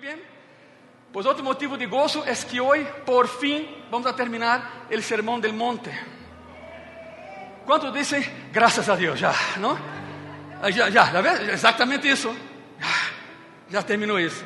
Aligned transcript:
Bien. 0.00 0.22
Pues 1.12 1.26
otro 1.26 1.42
motivo 1.42 1.76
de 1.76 1.86
gozo 1.86 2.24
es 2.24 2.44
que 2.44 2.60
hoy, 2.60 2.86
por 3.04 3.26
fin, 3.26 3.66
vamos 3.90 4.06
a 4.06 4.14
terminar 4.14 4.86
el 4.90 5.02
sermón 5.02 5.40
del 5.40 5.54
monte. 5.54 5.90
¿Cuántos 7.66 7.92
dicen, 7.92 8.22
gracias 8.52 8.88
a 8.88 8.96
ya, 9.14 9.32
¿no? 9.58 9.76
Ah, 10.62 10.70
Ya, 10.70 10.88
ya, 10.88 11.10
¿la 11.12 11.20
ves? 11.20 11.40
Exactamente 11.48 12.10
eso. 12.10 12.32
Ya, 12.78 13.80
ya 13.80 13.86
terminó 13.86 14.18
eso. 14.18 14.44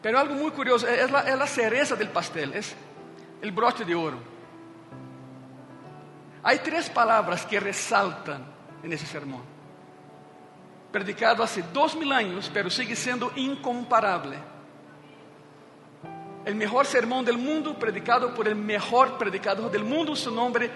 Pero 0.00 0.18
algo 0.18 0.34
muy 0.34 0.50
curioso, 0.52 0.86
es 0.86 1.10
la 1.10 1.46
cereza 1.46 1.96
del 1.96 2.10
pastel, 2.10 2.54
es 2.54 2.74
el 3.40 3.50
broche 3.50 3.84
de 3.84 3.94
oro. 3.94 4.18
Hay 6.44 6.58
tres 6.58 6.90
palabras 6.90 7.44
que 7.46 7.58
resaltan 7.58 8.44
en 8.82 8.92
ese 8.92 9.06
sermón. 9.06 9.51
Predicado 10.92 11.42
hace 11.42 11.62
dos 11.72 11.96
mil 11.96 12.12
años, 12.12 12.50
pero 12.52 12.68
sigue 12.68 12.94
siendo 12.94 13.32
incomparable. 13.34 14.36
El 16.44 16.54
mejor 16.54 16.86
sermón 16.86 17.24
del 17.24 17.38
mundo, 17.38 17.78
predicado 17.78 18.34
por 18.34 18.46
el 18.46 18.56
mejor 18.56 19.16
predicador 19.16 19.70
del 19.70 19.84
mundo, 19.84 20.14
su 20.14 20.30
nombre 20.30 20.70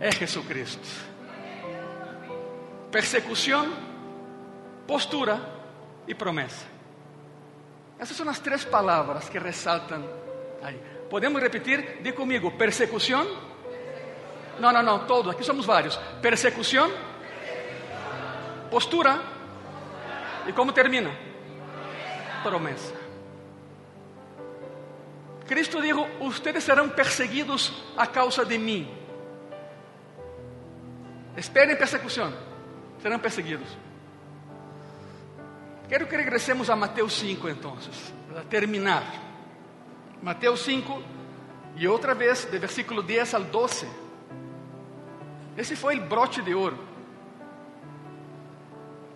es 0.00 0.16
Jesucristo. 0.16 0.88
Persecución, 2.90 3.66
postura 4.86 5.38
y 6.06 6.14
promesa. 6.14 6.66
Essas 7.98 8.16
são 8.16 8.28
as 8.28 8.38
três 8.38 8.64
palavras 8.64 9.28
que 9.28 9.38
ressaltam 9.38 10.04
aí. 10.62 10.78
Podemos 11.08 11.40
repetir? 11.42 12.02
Diga 12.02 12.16
comigo: 12.16 12.52
persecução. 12.52 13.26
Não, 14.60 14.72
não, 14.72 14.82
não, 14.82 15.06
todos, 15.06 15.32
aqui 15.32 15.44
somos 15.44 15.66
vários. 15.66 15.96
Persecução, 16.22 16.90
postura 18.70 19.35
e 20.48 20.52
como 20.52 20.72
termina? 20.72 21.10
Promessa. 22.42 22.94
Cristo 25.46 25.80
dijo: 25.80 26.06
Ustedes 26.20 26.64
serão 26.64 26.88
perseguidos 26.88 27.72
a 27.96 28.06
causa 28.06 28.44
de 28.44 28.58
mim. 28.58 28.88
Esperem 31.36 31.76
persecução, 31.76 32.32
serão 33.02 33.18
perseguidos. 33.18 33.68
Quero 35.88 36.06
que 36.06 36.16
regressemos 36.16 36.68
a 36.68 36.74
Mateus 36.74 37.12
5, 37.14 37.48
então, 37.48 37.76
para 38.28 38.42
terminar. 38.42 39.04
Mateus 40.20 40.60
5, 40.60 41.02
e 41.76 41.86
outra 41.86 42.14
vez, 42.14 42.44
de 42.44 42.58
versículo 42.58 43.02
10 43.02 43.34
ao 43.34 43.44
12. 43.44 43.86
Esse 45.56 45.76
foi 45.76 45.98
o 45.98 46.02
broche 46.02 46.42
de 46.42 46.54
ouro. 46.54 46.78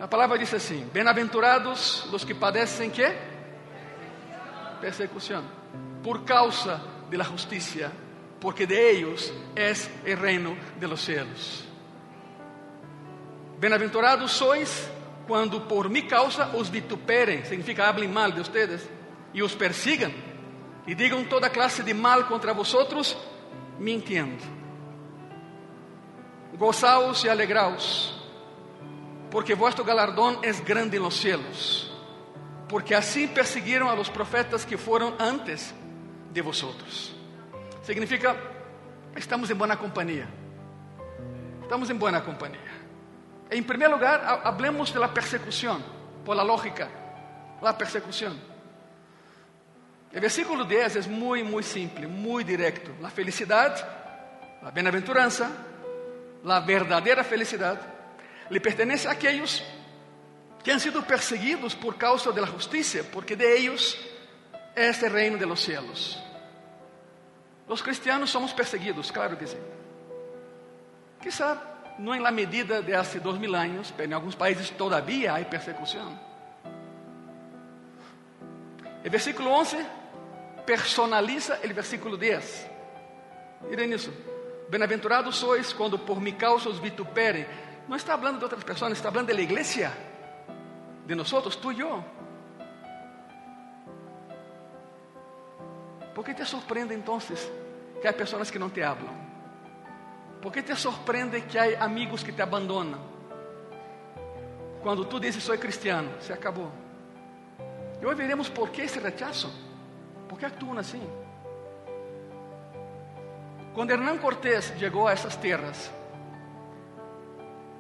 A 0.01 0.09
palavra 0.09 0.39
diz 0.39 0.55
assim: 0.55 0.89
Bem-aventurados 0.95 2.07
os 2.11 2.25
que 2.25 2.33
padecem 2.33 2.89
que? 2.89 3.07
Persecução, 4.81 5.45
por 6.03 6.25
causa 6.25 6.81
de 7.11 7.19
la 7.19 7.25
justicia, 7.25 7.93
porque 8.41 8.67
de 8.67 8.93
ellos 8.93 9.31
es 9.55 9.91
el 10.07 10.17
reino 10.17 10.57
de 10.79 10.87
los 10.87 11.03
cielos. 11.03 11.67
Bem-aventurados 13.59 14.33
sois 14.33 14.91
quando 15.29 15.61
por 15.69 15.91
mi 15.91 16.03
causa 16.09 16.57
os 16.57 16.71
vituperem, 16.71 17.45
significa 17.45 17.87
hablen 17.87 18.11
mal 18.11 18.33
de 18.33 18.41
ustedes, 18.41 18.89
e 19.35 19.43
os 19.43 19.55
persigam, 19.55 20.13
e 20.87 20.95
digam 20.95 21.23
toda 21.25 21.51
classe 21.51 21.83
de 21.83 21.93
mal 21.93 22.25
contra 22.25 22.55
vosotros, 22.55 23.15
mintiendo. 23.79 24.43
Gozaos 26.57 27.23
e 27.23 27.29
alegraos, 27.29 28.20
porque 29.31 29.55
vuestro 29.55 29.85
galardón 29.85 30.39
es 30.43 30.65
grande 30.65 30.97
en 30.97 31.03
los 31.05 31.15
cielos, 31.17 31.93
porque 32.69 32.95
así 32.95 33.27
persiguieron 33.27 33.89
a 33.89 33.95
los 33.95 34.11
profetas 34.11 34.65
que 34.67 34.77
fueron 34.79 35.15
antes 35.19 35.73
de 36.33 36.41
vosotros. 36.43 37.15
Significa, 37.83 38.37
estamos 39.17 39.51
en 39.51 39.59
buena 39.59 39.77
compañía. 39.79 40.29
Estamos 41.63 41.89
en 41.91 41.99
buena 41.99 42.23
compañía. 42.25 42.59
En 43.49 43.65
primer 43.65 43.91
lugar, 43.91 44.23
ha- 44.25 44.49
hablemos 44.49 44.93
de 44.93 45.01
la 45.01 45.13
persecución, 45.13 45.83
por 46.25 46.37
la 46.37 46.45
lógica, 46.45 46.89
la 47.63 47.77
persecución. 47.77 48.37
El 50.13 50.21
versículo 50.21 50.65
10 50.65 50.97
es 50.97 51.09
muy, 51.09 51.43
muy 51.45 51.63
simple, 51.63 52.07
muy 52.07 52.43
directo. 52.43 52.91
La 53.01 53.11
felicidad, 53.11 54.59
la 54.63 54.71
bienaventuranza, 54.73 55.49
la 56.45 56.61
verdadera 56.61 57.23
felicidad, 57.23 57.81
le 58.51 58.61
pertenece 58.61 59.09
a 59.09 59.13
aquellos 59.13 59.63
que 60.63 60.73
han 60.73 60.81
sido 60.81 61.03
perseguidos 61.03 61.75
por 61.75 61.97
causa 61.97 62.31
de 62.33 62.41
la 62.41 62.47
justicia, 62.49 63.03
porque 63.11 63.37
de 63.37 63.59
ellos 63.59 63.97
es 64.75 65.03
el 65.03 65.11
reino 65.11 65.39
de 65.39 65.47
los 65.47 65.61
cielos. 65.61 66.23
Los 67.69 67.83
cristianos 67.83 68.31
somos 68.31 68.53
perseguidos, 68.53 69.11
claro 69.13 69.39
que 69.39 69.47
sí. 69.47 69.57
Quizá 71.23 71.63
no 71.99 72.15
en 72.15 72.23
la 72.23 72.31
medida 72.31 72.81
de 72.81 72.97
hace 72.97 73.21
dos 73.21 73.39
mil 73.39 73.55
años, 73.55 73.93
pero 73.97 74.07
en 74.07 74.15
algunos 74.15 74.37
países 74.37 74.71
todavía 74.73 75.35
hay 75.35 75.45
persecución. 75.45 76.19
El 79.05 79.11
versículo 79.11 79.53
11 79.53 79.79
personaliza 80.67 81.59
el 81.63 81.73
versículo 81.73 82.17
10. 82.17 82.67
Miren 83.71 83.93
eso. 83.93 84.11
Bienaventurado 84.69 85.33
sois 85.33 85.75
cuando 85.75 86.05
por 86.05 86.21
mi 86.21 86.33
causa 86.33 86.69
os 86.69 86.81
vituperen. 86.81 87.70
No 87.91 87.97
está 87.97 88.13
hablando 88.13 88.39
de 88.39 88.47
otras 88.47 88.63
personas, 88.63 88.99
está 88.99 89.09
hablando 89.09 89.35
de 89.35 89.43
la 89.43 89.93
de 91.09 91.17
nosotros, 91.17 91.61
tú 91.61 91.73
y 91.73 91.77
yo. 91.79 92.05
¿Por 96.15 96.25
qué 96.25 96.33
te 96.33 96.45
sorprende 96.45 96.95
entonces 96.95 97.51
que 98.01 98.07
hay 98.07 98.15
personas 98.15 98.49
que 98.53 98.61
no 98.61 98.71
te 98.71 98.85
hablan? 98.85 99.13
¿Por 100.41 100.53
qué 100.53 100.63
te 100.63 100.77
sorprende 100.77 101.45
que 101.47 101.59
hay 101.59 101.75
amigos 101.75 102.23
que 102.23 102.31
te 102.31 102.43
abandonan? 102.43 103.01
Cuando 104.85 105.09
tú 105.09 105.19
dices 105.19 105.43
soy 105.43 105.59
cristiano, 105.59 106.11
se 106.21 106.33
acabó. 106.33 106.71
Y 108.01 108.05
hoy 108.05 108.15
veremos 108.15 108.49
por 108.51 108.71
qué 108.71 108.85
ese 108.85 109.01
rechazo. 109.01 109.51
¿Por 110.29 110.39
qué 110.39 110.47
actúan 110.47 110.79
así? 110.79 111.03
Cuando 113.75 113.95
Hernán 113.95 114.19
Cortés 114.19 114.79
llegó 114.79 115.09
a 115.09 115.15
esas 115.15 115.41
tierras, 115.41 115.91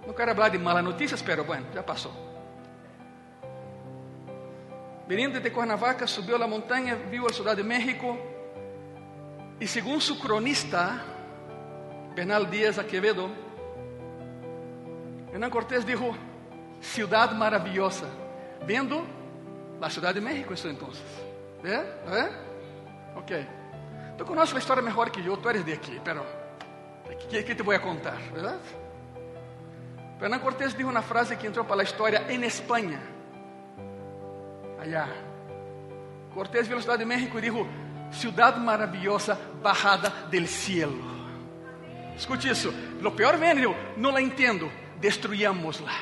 no 0.06 0.14
quiero 0.14 0.32
hablar 0.32 0.52
de 0.52 0.58
malas 0.58 0.84
noticias, 0.84 1.22
pero 1.22 1.44
bueno, 1.44 1.66
ya 1.74 1.84
pasó. 1.84 2.10
Viniendo 5.06 5.40
de 5.40 5.52
Cuernavaca, 5.52 6.06
subió 6.06 6.36
a 6.36 6.38
la 6.38 6.46
montaña, 6.46 6.96
vio 7.10 7.26
la 7.26 7.34
Ciudad 7.34 7.56
de 7.56 7.64
México, 7.64 8.16
y 9.58 9.66
según 9.66 10.00
su 10.00 10.18
cronista, 10.18 11.02
Bernal 12.14 12.50
Díaz 12.50 12.78
Aquevedo, 12.78 13.28
Hernán 15.32 15.50
Cortés 15.50 15.84
dijo, 15.84 16.14
ciudad 16.80 17.32
maravillosa, 17.32 18.06
viendo 18.66 19.04
la 19.80 19.90
Ciudad 19.90 20.14
de 20.14 20.20
México 20.20 20.54
eso 20.54 20.68
entonces. 20.68 21.04
¿Ve? 21.62 21.78
Ok. 23.16 23.32
Tú 24.16 24.24
conoces 24.24 24.54
la 24.54 24.60
historia 24.60 24.82
mejor 24.82 25.10
que 25.10 25.22
yo, 25.22 25.36
tú 25.38 25.48
eres 25.48 25.64
de 25.64 25.74
aquí, 25.74 25.98
pero 26.04 26.24
¿qué, 27.30 27.44
qué 27.44 27.54
te 27.54 27.62
voy 27.62 27.76
a 27.76 27.82
contar? 27.82 28.18
¿Verdad? 28.32 28.58
Hernán 30.20 30.40
Cortés 30.40 30.76
dijo 30.76 30.88
una 30.88 31.02
frase 31.02 31.38
que 31.38 31.46
entró 31.46 31.64
para 31.64 31.76
la 31.76 31.82
historia 31.84 32.26
en 32.28 32.44
España. 32.44 33.00
Allá. 34.78 35.06
Cortés 36.34 36.68
vio 36.68 36.76
la 36.76 36.82
Ciudad 36.82 36.98
de 36.98 37.06
México 37.06 37.38
y 37.38 37.42
dijo, 37.42 37.66
ciudad 38.10 38.56
maravillosa 38.56 39.38
bajada 39.62 40.28
del 40.30 40.46
cielo. 40.46 41.20
Escute 42.14 42.50
isso. 42.50 42.70
Lo 43.00 43.16
peor 43.16 43.38
viene, 43.38 43.60
digo, 43.60 43.74
no 43.96 44.10
la 44.10 44.20
entiendo. 44.20 44.70
Destruyámosla. 45.00 45.92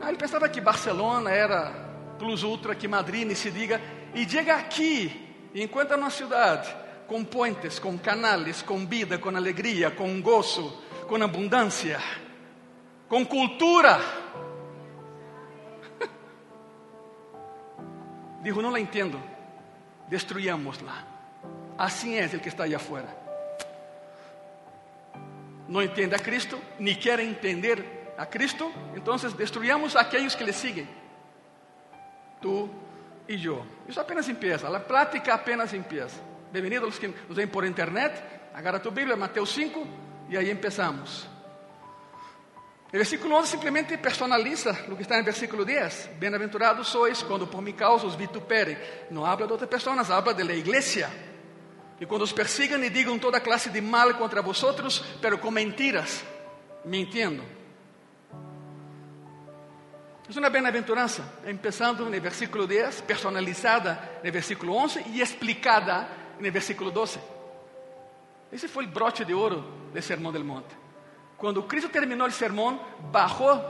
Ah, 0.00 0.10
ele 0.10 0.18
pensava 0.18 0.48
que 0.50 0.60
Barcelona 0.60 1.30
era 1.30 1.72
plus 2.18 2.42
ultra, 2.42 2.74
que 2.74 2.86
Madrid 2.86 3.26
nem 3.26 3.34
se 3.34 3.50
diga. 3.50 3.80
E 4.14 4.28
chega 4.28 4.56
aqui, 4.56 5.34
e 5.54 5.62
encontra 5.62 5.96
uma 5.96 6.10
cidade 6.10 6.74
com 7.08 7.24
puentes, 7.24 7.78
com 7.78 7.98
canales, 7.98 8.60
com 8.60 8.86
vida, 8.86 9.18
com 9.18 9.30
alegria, 9.30 9.90
com 9.90 10.20
gozo, 10.20 10.70
com 11.08 11.16
abundância, 11.16 11.98
com 13.08 13.24
cultura. 13.24 13.98
Dijo, 18.44 18.60
não 18.60 18.70
la 18.70 18.78
entendo. 18.78 19.18
Destruyámosla. 20.08 21.06
Assim 21.78 22.16
é 22.16 22.26
o 22.26 22.40
que 22.40 22.48
está 22.48 22.64
aí 22.64 22.74
afuera. 22.74 23.16
Não 25.66 25.82
entende 25.82 26.14
a 26.14 26.18
Cristo, 26.18 26.60
ni 26.78 26.94
quer 26.94 27.20
entender 27.20 28.12
a 28.18 28.26
Cristo, 28.26 28.70
então 28.94 29.16
destruyamos 29.16 29.96
a 29.96 30.00
aqueles 30.00 30.34
que 30.34 30.44
le 30.44 30.52
siguen. 30.52 30.88
Tú 32.40 32.68
e 33.28 33.44
eu. 33.44 33.64
Isso 33.86 34.00
apenas 34.00 34.28
empieza, 34.28 34.68
a 34.68 34.80
plática 34.80 35.34
apenas 35.34 35.72
empieza. 35.72 36.27
Bem-vindos 36.50 36.84
aos 36.84 36.98
que 36.98 37.08
nos 37.08 37.36
ven 37.36 37.50
por 37.50 37.64
internet. 37.66 38.50
Agarra 38.54 38.80
tu 38.80 38.90
Bíblia, 38.90 39.16
Mateus 39.16 39.50
5, 39.52 39.86
e 40.30 40.38
aí 40.38 40.48
empezamos. 40.48 41.28
El 42.90 43.00
versículo 43.00 43.36
11 43.36 43.50
simplemente 43.50 43.98
personaliza 43.98 44.86
lo 44.88 44.96
que 44.96 45.02
está 45.02 45.18
el 45.18 45.24
versículo 45.24 45.62
10. 45.62 46.18
Bienaventurados 46.18 46.88
sois 46.88 47.22
cuando 47.22 47.50
por 47.50 47.60
mi 47.60 47.74
causa 47.74 48.06
os 48.06 48.16
vituperen. 48.16 48.78
No 49.10 49.26
habla 49.26 49.46
de 49.46 49.52
otras 49.52 49.68
personas, 49.68 50.08
habla 50.08 50.32
de 50.32 50.44
la 50.44 50.54
iglesia. 50.54 51.10
Y 52.00 52.06
cuando 52.06 52.24
os 52.24 52.32
persigan 52.32 52.82
y 52.82 52.88
digan 52.88 53.20
toda 53.20 53.40
clase 53.40 53.68
de 53.68 53.82
mal 53.82 54.16
contra 54.16 54.40
vosotros, 54.40 55.04
pero 55.20 55.38
con 55.38 55.52
mentiras, 55.52 56.24
mintiendo. 56.84 57.44
Es 60.26 60.36
una 60.36 60.48
bienaventuranza, 60.48 61.24
empezando 61.44 62.06
el 62.06 62.20
versículo 62.20 62.66
10, 62.66 63.02
personalizada 63.02 64.20
el 64.22 64.32
versículo 64.32 64.74
11 64.74 65.04
y 65.12 65.20
explicada 65.20 66.17
el 66.44 66.52
versículo 66.52 66.90
12. 66.90 67.20
Ese 68.50 68.68
fue 68.68 68.84
el 68.84 68.90
broche 68.90 69.24
de 69.24 69.34
oro 69.34 69.64
del 69.92 70.02
Sermón 70.02 70.32
del 70.32 70.44
Monte. 70.44 70.74
Cuando 71.36 71.66
Cristo 71.68 71.88
terminó 71.88 72.26
el 72.26 72.32
sermón, 72.32 72.80
bajó 73.12 73.62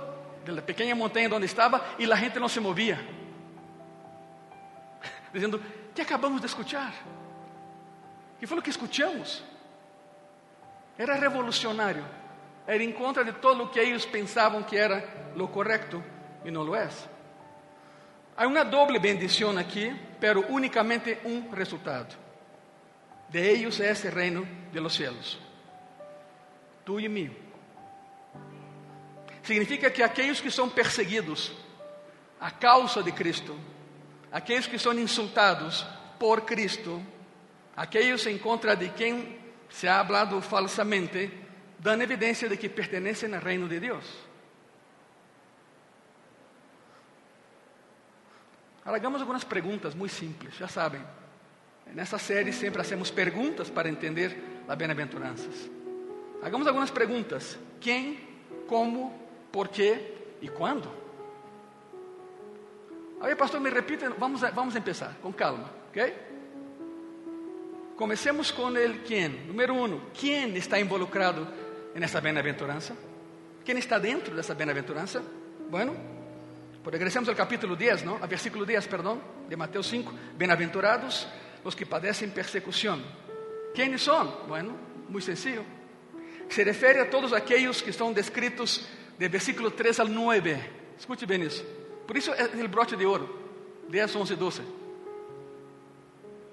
de 0.45 0.53
la 0.53 0.65
pequeña 0.65 0.95
montaña 0.95 1.29
donde 1.29 1.47
estaba 1.47 1.83
y 1.99 2.07
la 2.07 2.17
gente 2.17 2.41
no 2.41 2.49
se 2.49 2.61
movía. 2.61 2.99
Diciendo, 5.33 5.61
¿qué 5.95 6.03
acabamos 6.03 6.41
de 6.41 6.47
escuchar? 6.47 6.93
¿Qué 8.41 8.47
fue 8.47 8.57
lo 8.57 8.63
que 8.63 8.71
escuchamos? 8.71 9.45
Era 10.97 11.17
revolucionario. 11.17 12.03
Era 12.67 12.83
en 12.83 12.93
contra 12.93 13.23
de 13.23 13.33
todo 13.35 13.55
lo 13.55 13.71
que 13.71 13.83
ellos 13.83 14.07
pensaban 14.07 14.65
que 14.65 14.79
era 14.79 15.33
lo 15.37 15.51
correcto 15.51 16.03
y 16.45 16.51
no 16.51 16.65
lo 16.65 16.77
es. 16.77 17.07
Hay 18.37 18.47
una 18.47 18.65
doble 18.65 18.99
bendición 18.99 19.59
aquí, 19.59 19.91
pero 20.21 20.45
únicamente 20.49 21.21
un 21.25 21.51
resultado. 21.53 22.07
De 23.31 23.51
ellos 23.51 23.79
es 23.81 24.05
el 24.05 24.13
reino 24.13 24.45
de 24.73 24.81
los 24.81 24.95
cielos. 24.95 25.39
Tuyo 26.85 27.07
y 27.07 27.09
mío. 27.09 27.33
Significa 29.43 29.93
que 29.93 30.03
aquellos 30.03 30.41
que 30.41 30.51
son 30.51 30.71
perseguidos 30.71 31.55
a 32.41 32.59
causa 32.59 33.03
de 33.03 33.13
Cristo, 33.13 33.55
aquellos 34.33 34.69
que 34.69 34.79
son 34.79 34.99
insultados 34.99 35.87
por 36.19 36.45
Cristo, 36.45 37.01
aquellos 37.77 38.27
en 38.27 38.39
contra 38.39 38.75
de 38.75 38.93
quien 38.93 39.39
se 39.69 39.89
ha 39.89 40.01
hablado 40.01 40.41
falsamente, 40.41 41.31
dan 41.79 42.03
evidencia 42.03 42.49
de 42.49 42.59
que 42.59 42.69
pertenecen 42.69 43.35
al 43.35 43.43
reino 43.43 43.69
de. 43.69 43.93
Ahora 48.85 48.97
hagamos 48.97 49.21
algunas 49.21 49.45
preguntas 49.45 49.95
muy 49.95 50.09
simples, 50.09 50.59
ya 50.59 50.67
saben. 50.67 51.05
En 51.93 51.99
esta 51.99 52.19
serie 52.19 52.53
siempre 52.53 52.83
hacemos 52.83 53.11
preguntas 53.11 53.71
para 53.71 53.89
entender 53.89 54.37
las 54.67 54.77
bienaventuranzas. 54.77 55.69
Hagamos 56.43 56.67
algunas 56.67 56.93
preguntas. 56.93 57.59
¿Quién? 57.81 58.19
¿Cómo? 58.69 59.29
por 59.51 59.71
qué 59.71 60.37
y 60.41 60.49
cuándo. 60.49 60.95
A 63.21 63.27
ver, 63.27 63.37
pastor, 63.37 63.61
me 63.61 63.71
repite, 63.71 64.09
vamos 64.09 64.43
a, 64.43 64.51
vamos 64.51 64.75
a 64.75 64.79
empezar 64.79 65.17
con 65.21 65.33
calma, 65.33 65.71
¿ok? 65.91 65.99
Comecemos 67.97 68.53
con 68.53 68.77
el 68.77 69.03
quién. 69.03 69.49
Número 69.49 69.75
uno, 69.75 70.03
¿quién 70.19 70.57
está 70.57 70.79
involucrado 70.79 71.49
en 71.95 72.03
esta 72.05 72.21
bienaventuranza? 72.21 72.95
¿Quién 73.65 73.79
está 73.79 73.99
dentro 73.99 74.35
de 74.35 74.41
esta 74.41 74.55
bienaventuranza? 74.55 75.21
Bueno, 75.69 75.93
pues 76.83 76.93
regresemos 76.93 77.29
al 77.29 77.35
capítulo 77.35 77.75
10, 77.75 78.05
¿no? 78.05 78.19
Al 78.23 78.29
versículo 78.29 78.65
10, 78.65 78.87
perdón, 78.87 79.21
de 79.49 79.57
Mateo 79.57 79.83
5. 79.83 80.13
Bienaventurados 80.39 81.27
los 81.65 81.75
que 81.75 81.87
padecen 81.87 82.31
persecución. 82.31 83.03
¿Quiénes 83.75 84.03
son? 84.03 84.33
Bueno, 84.49 84.77
muy 85.09 85.23
sencillo. 85.23 85.63
Se 86.49 86.65
refiere 86.65 87.01
a 87.01 87.11
todos 87.11 87.33
aquellos 87.33 87.83
que 87.83 87.91
están 87.91 88.15
descritos 88.15 88.89
de 89.19 89.29
versículo 89.29 89.73
3 89.73 90.01
al 90.01 90.15
9. 90.15 90.59
Escute 90.99 91.27
bem 91.27 91.43
isso. 91.43 91.65
Por 92.07 92.17
isso 92.17 92.33
é 92.33 92.45
o 92.45 92.69
broche 92.69 92.97
de 92.97 93.05
ouro. 93.05 93.29
10, 93.89 94.17
11, 94.17 94.37
12. 94.37 94.63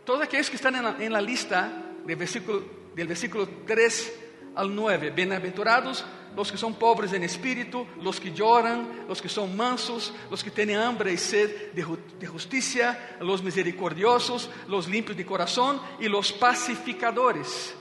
Todos 0.06 0.22
aqueles 0.22 0.50
que 0.50 0.56
estão 0.56 0.72
na, 0.72 0.92
na 0.92 1.22
lista 1.22 1.72
de 2.06 2.16
versículo, 2.16 2.64
del 2.94 3.08
versículo 3.08 3.48
3 3.66 4.25
al 4.56 4.74
9. 4.74 5.12
Bem-aventurados 5.12 6.06
los 6.36 6.52
que 6.52 6.58
são 6.58 6.74
pobres 6.74 7.14
em 7.14 7.24
espírito, 7.24 7.88
los 8.02 8.20
que 8.20 8.30
lloran, 8.30 9.06
los 9.08 9.22
que 9.22 9.30
são 9.30 9.48
mansos, 9.48 10.14
los 10.30 10.44
que 10.44 10.52
têm 10.52 10.76
hambre 10.76 11.14
e 11.14 11.18
sed 11.18 11.72
de, 11.74 12.26
justicia, 12.28 13.18
los 13.22 13.42
misericordiosos, 13.42 14.50
los 14.68 14.88
limpios 14.88 15.16
de 15.16 15.24
corazón 15.24 15.80
e 15.98 16.10
los 16.10 16.32
pacificadores. 16.32 17.74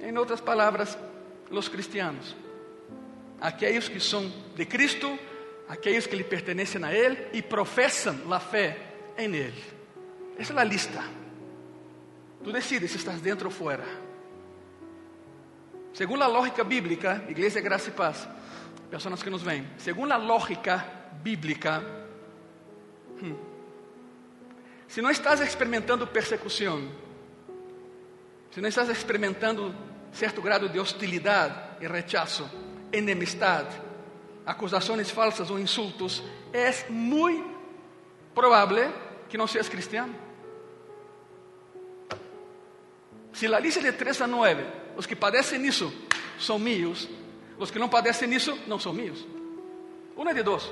Em 0.00 0.16
outras 0.16 0.40
palavras, 0.40 0.96
los 1.50 1.68
cristianos 1.68 2.36
aquellos 3.40 3.88
que 3.88 4.00
son 4.00 4.32
de 4.56 4.66
Cristo, 4.66 5.18
aquellos 5.68 6.08
que 6.08 6.16
le 6.16 6.24
pertenecen 6.24 6.84
a 6.84 6.92
Él 6.92 7.28
y 7.32 7.42
profesan 7.42 8.28
la 8.28 8.40
fe 8.40 8.76
en 9.16 9.34
Él. 9.34 9.54
Esa 10.34 10.52
es 10.52 10.54
la 10.54 10.64
lista. 10.64 11.04
Tú 12.42 12.52
decides 12.52 12.92
si 12.92 12.98
estás 12.98 13.22
dentro 13.22 13.48
o 13.48 13.52
fuera. 13.52 13.84
Según 15.92 16.18
la 16.18 16.28
lógica 16.28 16.62
bíblica, 16.62 17.24
Iglesia 17.28 17.60
Gracia 17.60 17.90
y 17.90 17.96
Paz, 17.96 18.28
personas 18.90 19.22
que 19.22 19.30
nos 19.30 19.44
ven, 19.44 19.74
según 19.76 20.08
la 20.08 20.18
lógica 20.18 21.10
bíblica, 21.22 21.82
hmm, 23.20 23.34
si 24.86 25.02
no 25.02 25.10
estás 25.10 25.40
experimentando 25.40 26.10
persecución, 26.10 26.88
si 28.50 28.60
no 28.60 28.68
estás 28.68 28.88
experimentando 28.88 29.74
cierto 30.12 30.40
grado 30.40 30.68
de 30.68 30.80
hostilidad 30.80 31.78
y 31.80 31.86
rechazo, 31.86 32.48
enemistad, 32.90 33.66
acusações 34.46 35.12
falsas 35.12 35.50
ou 35.50 35.58
insultos, 35.58 36.24
é 36.52 36.72
muito 36.88 37.44
provável 38.34 38.90
que 39.28 39.36
não 39.36 39.46
seas 39.46 39.68
cristiano. 39.68 40.14
Se 43.32 43.46
a 43.46 43.60
lista 43.60 43.80
de 43.80 43.92
3 43.92 44.22
a 44.22 44.26
9, 44.26 44.64
os 44.98 45.06
que 45.06 45.14
padecem 45.14 45.64
isso 45.64 45.92
são 46.40 46.58
meus, 46.58 47.08
os 47.56 47.70
que 47.70 47.78
não 47.78 47.88
padecem 47.88 48.34
isso 48.34 48.58
não 48.66 48.80
são 48.80 48.92
meus. 48.92 49.24
Uma 50.16 50.34
de 50.34 50.42
dois. 50.42 50.68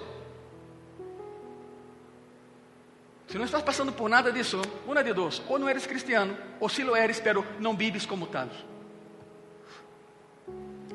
Se 3.28 3.38
não 3.38 3.44
estás 3.44 3.62
passando 3.62 3.92
por 3.92 4.08
nada 4.08 4.32
disso, 4.32 4.60
uma 4.84 5.04
de 5.04 5.12
dois. 5.12 5.40
Ou 5.48 5.60
não 5.60 5.68
eres 5.68 5.86
cristiano, 5.86 6.36
ou 6.58 6.68
se 6.68 6.82
lo 6.82 6.96
eres, 6.96 7.20
pero 7.20 7.46
não 7.60 7.76
vives 7.76 8.04
como 8.04 8.26
tal. 8.26 8.48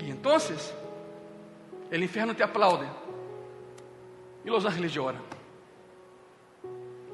E 0.04 0.10
então, 0.10 0.38
el 1.90 2.04
infierno 2.04 2.34
te 2.34 2.44
aplaude 2.44 2.88
e 4.44 4.52
os 4.52 4.66
ángeles 4.66 4.92
lloran. 4.92 5.22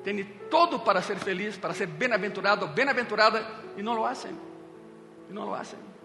Tem 0.04 0.24
todo 0.50 0.80
para 0.80 1.04
ser 1.04 1.20
feliz, 1.20 1.58
para 1.58 1.76
ser 1.76 1.86
bem-aventurado, 1.86 2.68
bem-aventurada 2.70 3.46
e 3.78 3.84
não 3.84 3.94
lo 3.94 4.04
hacen. 4.04 4.36
E 5.30 5.34
não 5.34 5.46
lo 5.46 5.54
hacen. 5.54 5.97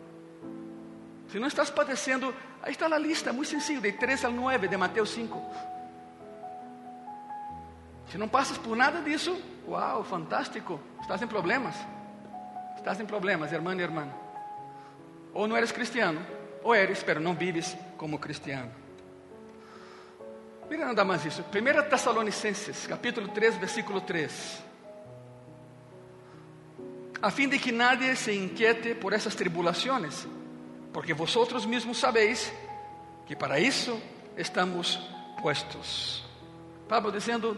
Se 1.33 1.39
não 1.39 1.49
estás 1.49 1.71
padecendo, 1.71 2.35
aí 2.62 2.73
está 2.73 2.85
a 2.85 2.99
lista, 2.99 3.33
muito 3.33 3.49
sencillo, 3.49 3.81
de 3.81 3.93
3 3.93 4.27
al 4.27 4.33
9 4.33 4.69
de 4.69 4.77
Mateus 4.77 5.09
5. 5.12 5.43
Se 8.11 8.19
não 8.19 8.29
passas 8.29 8.59
por 8.59 8.77
nada 8.77 9.01
disso, 9.01 9.41
uau, 9.67 10.05
fantástico, 10.05 10.79
estás 11.01 11.23
em 11.23 11.27
problemas. 11.27 11.75
Estás 12.77 13.01
em 13.01 13.07
problemas, 13.07 13.51
irmã 13.51 13.75
e 13.75 13.81
irmã. 13.81 14.12
Ou 15.33 15.49
não 15.49 15.57
eres 15.57 15.73
cristiano, 15.73 16.21
ou 16.62 16.75
eres, 16.75 17.03
pero 17.03 17.19
não 17.19 17.35
vives 17.35 17.75
como 17.97 18.19
cristiano. 18.19 18.71
Mira 20.69 20.85
nada 20.85 21.03
mais 21.03 21.25
isso. 21.25 21.43
1 21.43 21.89
Tessalonicenses, 21.89 22.87
capítulo 22.87 23.29
3, 23.29 23.57
versículo 23.57 24.03
3. 24.03 24.62
A 27.23 27.31
fim 27.31 27.49
de 27.49 27.59
que 27.59 27.73
nadie 27.73 28.15
se 28.17 28.35
inquiete 28.35 28.95
por 28.95 29.15
essas 29.15 29.35
tribulações, 29.35 30.27
porque 30.93 31.15
vosotros 31.15 31.67
mesmos 31.67 31.99
sabéis 31.99 32.53
que 33.27 33.35
para 33.35 33.59
isso 33.59 33.99
estamos 34.37 35.01
puestos. 35.41 36.25
Pablo 36.89 37.11
dizendo: 37.11 37.57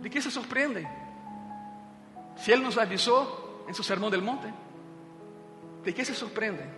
¿de 0.00 0.10
que 0.10 0.20
se 0.20 0.30
surpreendem? 0.30 0.86
Se 2.36 2.52
ele 2.52 2.62
nos 2.62 2.76
avisou 2.76 3.64
em 3.68 3.72
seu 3.72 3.84
sermão 3.84 4.10
del 4.10 4.20
monte, 4.20 4.52
¿de 5.84 5.92
que 5.92 6.04
se 6.04 6.14
surpreendem? 6.14 6.68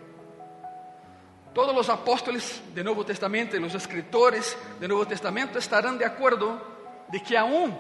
Todos 1.55 1.75
los 1.75 1.89
apóstoles 1.89 2.63
del 2.75 2.85
Nuevo 2.85 3.03
Testamento 3.05 3.57
y 3.57 3.61
los 3.61 3.75
escritores 3.75 4.57
del 4.79 4.91
Nuevo 4.91 5.07
Testamento 5.07 5.59
estarán 5.59 5.97
de 5.97 6.05
acuerdo 6.05 6.61
de 7.09 7.23
que 7.23 7.37
aún 7.39 7.75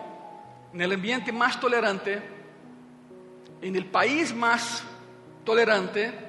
en 0.73 0.81
el 0.81 0.93
ambiente 0.93 1.31
más 1.31 1.61
tolerante, 1.61 2.23
en 3.61 3.77
el 3.77 3.85
país 3.85 4.35
más 4.35 4.83
tolerante, 5.45 6.26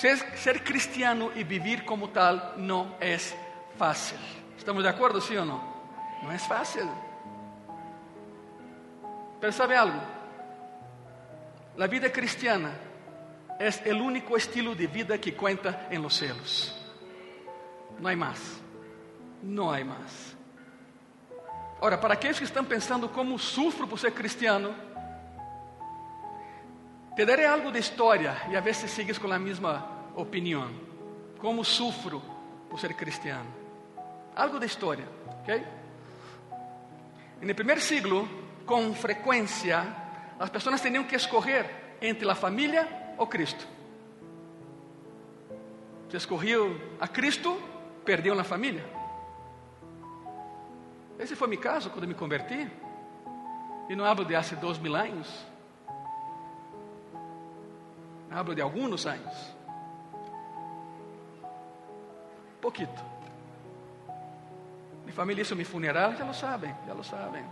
ser, 0.00 0.18
ser 0.36 0.64
cristiano 0.64 1.30
y 1.34 1.44
vivir 1.44 1.84
como 1.84 2.10
tal 2.10 2.54
no 2.56 2.96
es 3.00 3.34
fácil. 3.76 4.18
¿Estamos 4.56 4.82
de 4.82 4.88
acuerdo, 4.88 5.20
sí 5.20 5.36
o 5.36 5.44
no? 5.44 5.62
No 6.22 6.32
es 6.32 6.42
fácil. 6.46 6.88
Pero 9.40 9.52
sabe 9.52 9.76
algo? 9.76 10.00
La 11.76 11.86
vida 11.86 12.10
cristiana 12.10 12.70
es 13.58 13.82
el 13.84 14.00
único 14.00 14.36
estilo 14.36 14.74
de 14.74 14.86
vida 14.86 15.18
que 15.18 15.34
cuenta 15.34 15.88
en 15.90 16.02
los 16.02 16.14
cielos. 16.14 16.80
No 17.98 18.08
hay 18.08 18.16
más. 18.16 18.64
não 19.44 19.70
há 19.70 19.84
mais. 19.84 20.34
Ora, 21.80 21.98
para 21.98 22.14
aqueles 22.14 22.38
que 22.38 22.44
estão 22.44 22.64
pensando 22.64 23.08
como 23.10 23.38
sufro 23.38 23.86
por 23.86 23.98
ser 23.98 24.12
cristiano, 24.12 24.74
te 27.14 27.24
darei 27.24 27.46
algo 27.46 27.70
de 27.70 27.78
história 27.78 28.36
e 28.50 28.56
a 28.56 28.60
ver 28.60 28.74
se 28.74 28.88
sigues 28.88 29.18
com 29.18 29.30
a 29.32 29.38
mesma 29.38 29.88
opinião. 30.16 30.70
Como 31.38 31.64
sufro 31.64 32.20
por 32.68 32.80
ser 32.80 32.94
cristiano. 32.94 33.46
Algo 34.34 34.58
de 34.58 34.66
história, 34.66 35.06
ok? 35.40 35.64
No 37.40 37.54
primeiro 37.54 37.80
siglo, 37.80 38.28
com 38.66 38.92
frequência, 38.94 39.86
as 40.38 40.50
pessoas 40.50 40.80
tinham 40.80 41.04
que 41.04 41.14
escolher 41.14 41.96
entre 42.00 42.28
a 42.28 42.34
família 42.34 42.88
ou 43.16 43.26
Cristo. 43.26 43.66
Se 46.10 46.16
escorriam 46.16 46.76
a 47.00 47.06
Cristo, 47.06 47.60
perdiam 48.04 48.38
a 48.38 48.44
família. 48.44 48.84
Esse 51.18 51.36
foi 51.36 51.48
meu 51.48 51.60
caso 51.60 51.90
quando 51.90 52.08
me 52.08 52.14
converti. 52.14 52.68
E 53.88 53.94
não 53.94 54.04
hablo 54.04 54.24
de 54.24 54.34
há 54.34 54.40
dois 54.60 54.78
mil 54.78 54.96
anos. 54.96 55.53
Hablo 58.34 58.52
de 58.52 58.62
alguns 58.62 59.06
anos. 59.06 59.54
Poquito. 62.60 63.00
Mi 65.06 65.12
família 65.12 65.42
hizo 65.42 65.54
mi 65.54 65.64
funeral, 65.64 66.16
já 66.16 66.24
lo 66.24 66.34
sabem, 66.34 66.74
já 66.84 66.94
lo 66.94 67.04
sabem. 67.04 67.44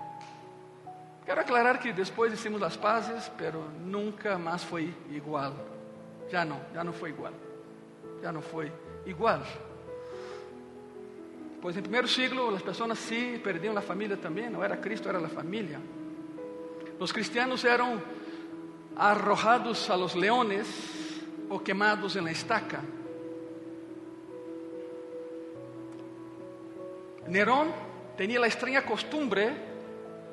Quero 1.24 1.40
aclarar 1.40 1.78
que 1.78 1.92
depois 1.92 2.32
hicimos 2.32 2.60
as 2.62 2.76
pazes, 2.76 3.30
pero 3.38 3.62
nunca 3.78 4.36
mais 4.38 4.64
foi 4.64 4.92
igual. 5.10 5.54
Já 6.28 6.44
não, 6.44 6.60
já 6.74 6.82
não 6.82 6.92
foi 6.92 7.10
igual. 7.10 7.32
Já 8.20 8.32
não 8.32 8.42
foi 8.42 8.72
igual. 9.06 9.42
Pois 11.60 11.76
em 11.76 11.82
primeiro 11.82 12.08
siglo 12.08 12.52
as 12.56 12.62
pessoas 12.62 12.98
sim 12.98 13.38
perdiam 13.38 13.76
a 13.76 13.82
família 13.82 14.16
também, 14.16 14.50
não 14.50 14.64
era 14.64 14.76
Cristo, 14.76 15.08
era 15.08 15.24
a 15.24 15.28
família. 15.28 15.80
Os 16.98 17.12
cristianos 17.12 17.64
eram 17.64 18.02
arrojados 18.96 19.90
a 19.90 19.96
los 19.96 20.14
leones 20.14 20.66
ou 21.48 21.60
quemados 21.60 22.16
en 22.16 22.24
la 22.24 22.32
estaca. 22.32 22.80
Nerón 27.26 27.72
tenía 28.16 28.40
la 28.40 28.46
extraña 28.46 28.84
costumbre 28.84 29.52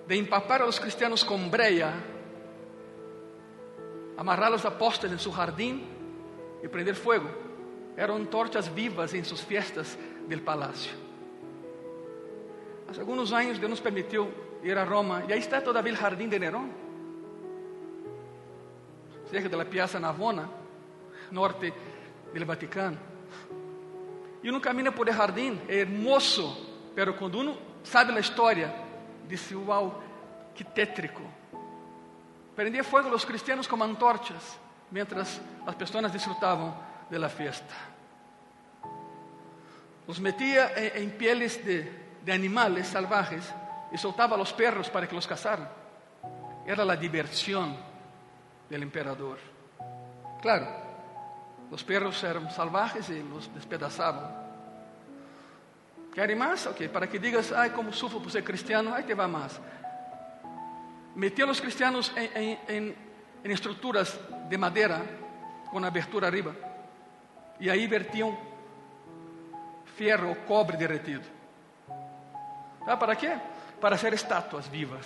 de 0.08 0.16
empapar 0.16 0.62
a 0.62 0.66
los 0.66 0.80
cristianos 0.80 1.24
con 1.24 1.52
breya, 1.52 1.94
amarrar 4.18 4.52
los 4.52 4.66
apóstoles 4.66 5.14
en 5.14 5.20
su 5.20 5.32
jardín 5.32 5.86
y 6.64 6.68
prender 6.68 6.96
fuego. 6.96 7.30
Eram 7.96 8.16
antorchas 8.16 8.74
vivas 8.74 9.14
em 9.14 9.24
suas 9.24 9.44
fiestas 9.44 9.98
del 10.28 10.42
palacio. 10.42 10.92
Há 12.88 13.00
alguns 13.00 13.32
anos 13.34 13.60
Deus 13.60 13.70
nos 13.70 13.82
permitiu 13.82 14.32
ir 14.64 14.78
a 14.78 14.86
Roma 14.86 15.24
e 15.28 15.34
aí 15.34 15.40
está 15.40 15.62
todavia 15.62 15.94
o 15.94 15.96
jardim 15.96 16.28
de 16.28 16.40
Nerón, 16.40 16.72
cerca 19.30 19.50
da 19.50 19.66
Piazza 19.66 20.00
Navona, 20.00 20.50
norte 21.32 21.74
do 22.34 22.46
Vaticano. 22.46 22.98
E 24.42 24.50
uno 24.50 24.60
camina 24.60 24.92
por 24.92 25.08
el 25.08 25.14
jardim, 25.14 25.60
é 25.68 25.80
hermoso 25.80 26.70
Pero 27.00 27.16
quando 27.16 27.40
uno 27.40 27.58
sabe 27.82 28.12
a 28.12 28.20
história, 28.20 28.74
disse: 29.26 29.56
Uau, 29.56 30.04
que 30.54 30.66
tétrico. 30.66 31.22
Prendia 32.56 32.84
fogo 32.84 33.08
os 33.16 33.24
cristianos 33.24 33.68
como 33.68 33.86
antorchas, 33.86 34.60
mientras 34.92 35.40
as 35.66 35.76
pessoas 35.76 36.12
disfrutavam 36.12 36.76
de 37.10 37.18
la 37.18 37.30
fiesta. 37.30 37.74
Os 40.06 40.20
metia 40.20 40.74
em, 40.76 41.04
em 41.04 41.10
pieles 41.10 41.64
de, 41.64 41.84
de 42.22 42.32
animales 42.34 42.88
salvajes 42.88 43.46
e 43.94 43.98
soltava 43.98 44.36
a 44.36 44.38
los 44.38 44.52
perros 44.52 44.90
para 44.90 45.08
que 45.08 45.16
los 45.16 45.26
cazaran. 45.26 45.70
Era 46.66 46.84
a 46.84 46.96
diversión 46.96 47.78
del 48.70 48.84
emperador. 48.84 49.38
Claro, 50.42 50.68
os 51.72 51.84
perros 51.84 52.24
eram 52.24 52.50
salvajes 52.50 53.10
e 53.10 53.22
los 53.22 53.48
despedaçavam. 53.48 54.48
Querem 56.14 56.36
mais? 56.36 56.66
Ok, 56.66 56.88
para 56.90 57.08
que 57.08 57.20
digas, 57.20 57.52
ai, 57.52 57.72
como 57.72 57.94
sufro 57.94 58.20
por 58.20 58.32
ser 58.32 58.44
cristiano, 58.44 58.94
aí 58.94 59.04
te 59.04 59.14
vai 59.14 59.28
mais. 59.28 59.60
Metiam 61.16 61.50
os 61.50 61.60
cristianos 61.60 62.12
em, 62.16 62.30
em, 62.36 62.60
em, 62.70 62.96
em 63.44 63.52
estruturas 63.52 64.20
de 64.48 64.58
madeira, 64.58 65.02
com 65.70 65.84
abertura 65.84 66.28
arriba, 66.28 66.56
e 67.60 67.70
aí 67.70 67.86
vertiam 67.88 68.38
ferro 69.98 70.30
ou 70.30 70.36
cobre 70.36 70.78
derretido. 70.78 71.26
Ah, 72.88 72.98
para 72.98 73.16
quê? 73.16 73.38
Para 73.80 73.98
ser 73.98 74.14
estátuas 74.14 74.68
vivas. 74.68 75.06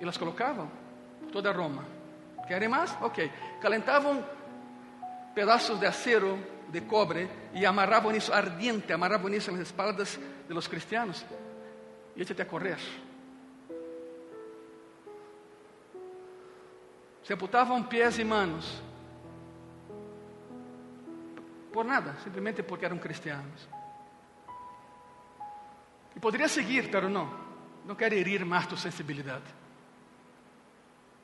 E 0.00 0.04
las 0.04 0.16
colocavam 0.16 0.70
toda 1.32 1.52
Roma. 1.52 1.84
Querem 2.46 2.68
mais? 2.68 2.96
Ok. 3.00 3.30
Calentavam 3.60 4.24
pedaços 5.34 5.78
de 5.78 5.86
acero 5.86 6.38
de 6.68 6.80
cobre 6.82 7.28
y 7.54 7.64
amarraban 7.64 8.14
eso 8.14 8.32
ardiente, 8.32 8.92
amarraban 8.92 9.34
eso 9.34 9.50
en 9.50 9.58
las 9.58 9.68
espaldas 9.68 10.18
de 10.48 10.54
los 10.54 10.68
cristianos 10.68 11.24
y 12.16 12.22
échate 12.22 12.42
a 12.42 12.48
correr. 12.48 12.78
Se 17.22 17.34
amputavam 17.34 17.84
pies 17.84 18.18
e 18.18 18.24
manos 18.24 18.82
por 21.72 21.84
nada, 21.84 22.16
simplesmente 22.24 22.62
porque 22.62 22.84
eram 22.84 22.98
cristianos. 22.98 23.68
E 26.16 26.18
poderia 26.18 26.48
seguir, 26.48 26.90
pero 26.90 27.08
não. 27.08 27.30
Não 27.86 27.94
quero 27.94 28.14
herir 28.14 28.44
mais 28.44 28.66
tua 28.66 28.76
sensibilidade. 28.76 29.59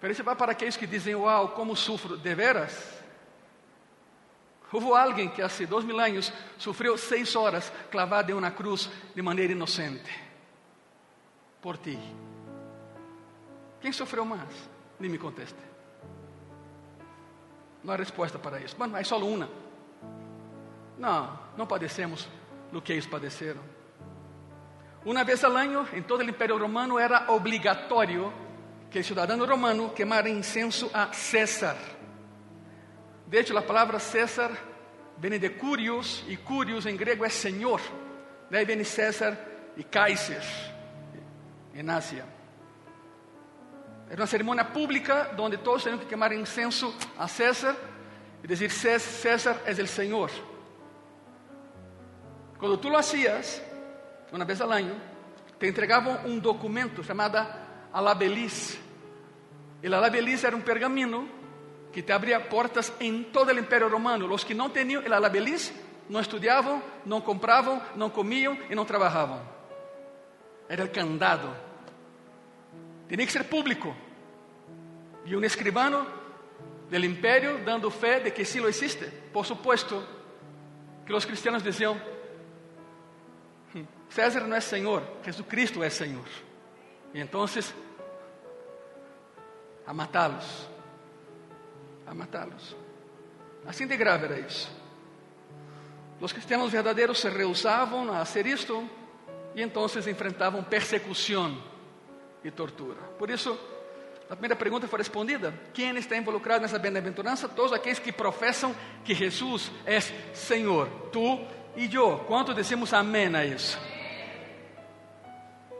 Vai 0.00 0.36
para 0.36 0.52
aqueles 0.52 0.76
que 0.76 0.86
dizem: 0.86 1.14
Uau, 1.14 1.50
como 1.50 1.74
sufro, 1.74 2.16
de 2.16 2.34
veras? 2.34 2.96
Houve 4.72 4.92
alguém 4.92 5.28
que 5.28 5.40
há 5.40 5.48
dois 5.66 5.84
mil 5.84 5.98
anos 5.98 6.30
sofreu 6.58 6.98
seis 6.98 7.34
horas 7.34 7.72
clavado 7.90 8.30
em 8.30 8.34
uma 8.34 8.50
cruz 8.50 8.90
de 9.14 9.22
maneira 9.22 9.52
inocente. 9.52 10.10
Por 11.62 11.78
ti. 11.78 11.98
Quem 13.80 13.90
sofreu 13.90 14.24
mais? 14.24 14.68
Nem 15.00 15.10
me 15.10 15.16
conteste. 15.16 15.58
Não 17.82 17.94
há 17.94 17.96
resposta 17.96 18.38
para 18.38 18.60
isso. 18.60 18.76
Bueno, 18.76 18.96
é 18.96 19.04
só 19.04 19.18
uma. 19.18 19.48
Não, 20.98 21.38
não 21.56 21.66
padecemos 21.66 22.28
do 22.70 22.82
que 22.82 22.92
eles 22.92 23.06
padeceram. 23.06 23.62
Uma 25.04 25.24
vez 25.24 25.42
ao 25.44 25.56
ano, 25.56 25.88
em 25.92 26.02
todo 26.02 26.20
o 26.20 26.24
Império 26.24 26.58
Romano, 26.58 26.98
era 26.98 27.30
obrigatório 27.32 28.32
que 28.90 28.98
o 28.98 29.04
cidadão 29.04 29.44
romano 29.44 29.90
queimara 29.90 30.28
incenso 30.28 30.90
a 30.92 31.12
César. 31.12 31.76
De 33.26 33.38
hecho, 33.38 33.56
a 33.56 33.62
palavra 33.62 33.98
César 33.98 34.50
vem 35.18 35.38
de 35.38 35.50
curios, 35.50 36.24
e 36.28 36.36
curios 36.36 36.86
em 36.86 36.96
grego 36.96 37.24
é 37.24 37.28
senhor. 37.28 37.80
Daí 38.50 38.64
vem 38.64 38.84
César 38.84 39.36
e 39.76 39.82
Kaiser, 39.82 40.42
em 41.74 41.88
Ásia. 41.90 42.24
Era 44.08 44.20
uma 44.20 44.26
cerimônia 44.26 44.64
pública 44.64 45.34
onde 45.38 45.56
todos 45.56 45.82
tinham 45.82 45.98
que 45.98 46.06
queimar 46.06 46.32
incenso 46.32 46.94
a 47.18 47.26
César 47.26 47.76
e 48.42 48.46
dizer: 48.46 48.70
César 48.70 49.60
é 49.66 49.72
o 49.72 49.86
Senhor. 49.86 50.30
Quando 52.58 52.78
tu 52.78 52.88
lo 52.88 52.96
hacías, 52.96 53.60
uma 54.32 54.44
vez 54.44 54.60
ao 54.60 54.70
ano, 54.70 54.94
te 55.58 55.66
entregavam 55.66 56.24
um 56.24 56.38
documento 56.38 57.02
chamado 57.96 58.08
alabeliz. 58.08 58.78
E 59.82 59.86
a 59.86 59.96
alabeliz 59.96 60.44
era 60.44 60.54
um 60.54 60.60
pergamino 60.60 61.28
que 61.92 62.02
te 62.02 62.12
abria 62.12 62.38
portas 62.40 62.92
em 63.00 63.22
todo 63.22 63.48
o 63.48 63.58
Império 63.58 63.88
Romano. 63.88 64.32
Os 64.32 64.44
que 64.44 64.54
não 64.54 64.68
tinham 64.70 65.02
el 65.02 65.12
alabeliz 65.12 65.72
não 66.08 66.20
estudavam, 66.20 66.82
não 67.04 67.20
compravam, 67.20 67.80
não 67.94 68.10
comiam 68.10 68.58
e 68.68 68.74
não 68.74 68.84
trabalhavam. 68.84 69.40
Era 70.68 70.84
o 70.84 70.88
candado. 70.88 71.48
Tinha 73.08 73.24
que 73.24 73.32
ser 73.32 73.44
público. 73.44 73.96
E 75.24 75.34
um 75.34 75.44
escribano 75.44 76.06
do 76.90 76.96
império 77.04 77.64
dando 77.64 77.90
fé 77.90 78.20
de 78.20 78.30
que 78.30 78.44
sim 78.44 78.60
lo 78.60 78.68
existe. 78.68 79.06
Por 79.32 79.44
supuesto 79.44 80.04
que 81.04 81.12
os 81.12 81.24
cristianos 81.24 81.62
diziam: 81.62 82.00
hm, 83.74 83.86
César 84.08 84.46
não 84.46 84.56
é 84.56 84.60
Senhor, 84.60 85.02
Jesucristo 85.24 85.82
é 85.82 85.90
Senhor. 85.90 86.26
E 87.14 87.20
então, 87.20 87.46
a 89.86 89.94
matá-los 89.94 90.76
a 92.06 92.14
matá-los. 92.14 92.76
Assim 93.66 93.86
de 93.86 93.96
grave 93.96 94.26
era 94.26 94.38
isso. 94.38 94.70
Os 96.20 96.32
cristianos 96.32 96.70
verdadeiros 96.70 97.18
se 97.18 97.28
rehusavam 97.28 98.10
a 98.12 98.24
fazer 98.24 98.46
isto 98.46 98.88
e 99.54 99.60
então 99.60 99.84
enfrentavam 99.84 100.62
persecução 100.62 101.60
e 102.44 102.50
tortura. 102.50 103.00
Por 103.18 103.28
isso, 103.28 103.58
a 104.30 104.34
primeira 104.34 104.54
pergunta 104.56 104.86
foi 104.86 105.00
respondida: 105.00 105.52
quem 105.74 105.94
está 105.96 106.16
involucrado 106.16 106.62
nessa 106.62 106.78
bem-aventurança? 106.78 107.48
Todos 107.48 107.72
aqueles 107.72 107.98
que 107.98 108.12
professam 108.12 108.74
que 109.04 109.14
Jesus 109.14 109.70
é 109.84 110.00
Senhor. 110.00 110.88
Tu 111.12 111.44
y 111.76 111.88
yo. 111.88 112.24
¿Cuántos 112.26 112.54
decimos 112.54 112.92
amén 112.92 113.34
a 113.34 113.44
eso? 113.44 113.78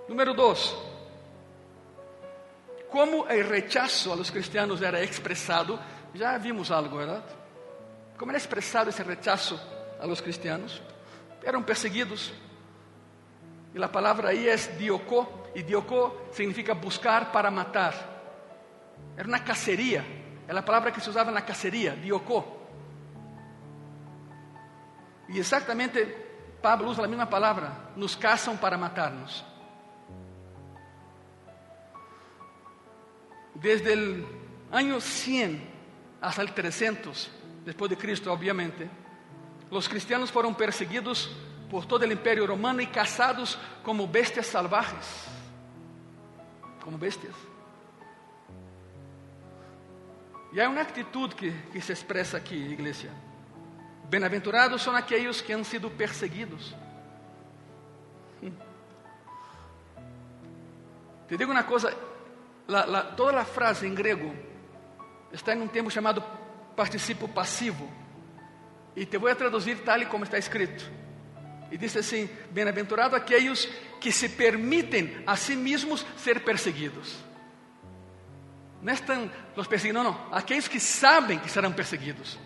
Número 0.08 0.34
dos, 0.34 0.76
como 2.90 3.26
el 3.28 3.47
rechazo 3.47 4.12
a 4.12 4.16
los 4.16 4.31
cristianos 4.31 4.81
era 4.81 5.00
expresado, 5.00 5.78
ya 6.14 6.38
vimos 6.38 6.71
algo, 6.71 6.99
¿verdad? 6.99 7.25
¿Cómo 8.16 8.31
era 8.31 8.38
expresado 8.38 8.90
ese 8.90 9.05
rechazo 9.05 9.61
a 10.00 10.07
los 10.07 10.23
cristianos? 10.23 10.81
Eran 11.43 11.64
perseguidos. 11.64 12.33
Y 13.75 13.78
la 13.78 13.93
palabra 13.93 14.31
ahí 14.31 14.49
es 14.49 14.78
diocó, 14.78 15.50
y 15.55 15.62
diocó 15.62 16.28
significa 16.33 16.73
buscar 16.75 17.31
para 17.31 17.50
matar. 17.50 17.95
Era 19.16 19.28
una 19.28 19.45
cacería, 19.45 20.05
es 20.47 20.55
la 20.55 20.64
palabra 20.64 20.93
que 20.93 21.00
se 21.00 21.11
usaba 21.11 21.28
en 21.28 21.35
la 21.35 21.45
cacería, 21.45 21.95
diocó. 21.95 22.57
Y 25.28 25.38
exactamente 25.38 26.26
Pablo 26.62 26.90
usa 26.90 27.02
la 27.02 27.09
misma 27.09 27.28
palabra, 27.28 27.90
nos 27.97 28.16
cazan 28.16 28.57
para 28.59 28.78
matarnos. 28.78 29.45
Desde 33.60 33.92
el 33.92 34.26
año 34.70 35.00
100 35.00 35.76
hasta 36.20 36.42
el 36.42 36.52
300 36.52 37.30
después 37.64 37.90
de 37.90 37.96
Cristo, 37.96 38.32
obviamente, 38.32 38.88
los 39.70 39.88
cristianos 39.88 40.30
fueron 40.30 40.54
perseguidos 40.54 41.34
por 41.70 41.86
todo 41.86 42.04
el 42.04 42.12
imperio 42.12 42.46
romano 42.46 42.80
y 42.80 42.86
cazados 42.86 43.58
como 43.82 44.06
bestias 44.06 44.46
salvajes, 44.46 45.25
como 46.82 46.98
bestias. 46.98 47.34
Y 50.52 50.60
hay 50.60 50.68
una 50.68 50.82
actitud 50.82 51.32
que, 51.32 51.52
que 51.72 51.80
se 51.80 51.92
expresa 51.92 52.36
aquí, 52.36 52.54
iglesia. 52.54 53.10
Bem-aventurados 54.08 54.82
são 54.82 54.94
aqueles 54.94 55.42
que 55.42 55.52
han 55.52 55.64
sido 55.64 55.90
perseguidos. 55.90 56.76
Te 61.26 61.36
digo 61.36 61.50
uma 61.50 61.64
coisa, 61.64 61.92
la, 62.68 62.85
la, 62.85 63.02
toda 63.02 63.40
a 63.40 63.44
frase 63.44 63.87
em 63.87 63.94
grego 63.94 64.35
está 65.32 65.54
em 65.54 65.61
um 65.61 65.68
termo 65.68 65.90
chamado 65.90 66.23
participo 66.75 67.28
passivo. 67.28 67.90
E 68.94 69.04
te 69.04 69.18
vou 69.18 69.35
traduzir 69.35 69.78
tal 69.85 70.04
como 70.06 70.25
está 70.25 70.38
escrito. 70.38 70.90
E 71.70 71.76
diz 71.76 71.96
assim: 71.96 72.28
Bem-aventurado 72.50 73.16
aqueles 73.16 73.66
que 74.00 74.12
se 74.12 74.28
permitem 74.28 75.23
a 75.26 75.37
si 75.37 75.56
mesmos 75.56 76.06
ser 76.16 76.40
perseguidos. 76.40 77.16
Não 78.80 78.92
estão 78.92 79.30
os 79.56 79.66
perseguidos, 79.66 80.02
não, 80.02 80.12
não. 80.12 80.28
Aqueles 80.32 80.68
que 80.68 80.78
sabem 80.78 81.38
que 81.38 81.50
serão 81.50 81.73
perseguidos. 81.73 82.38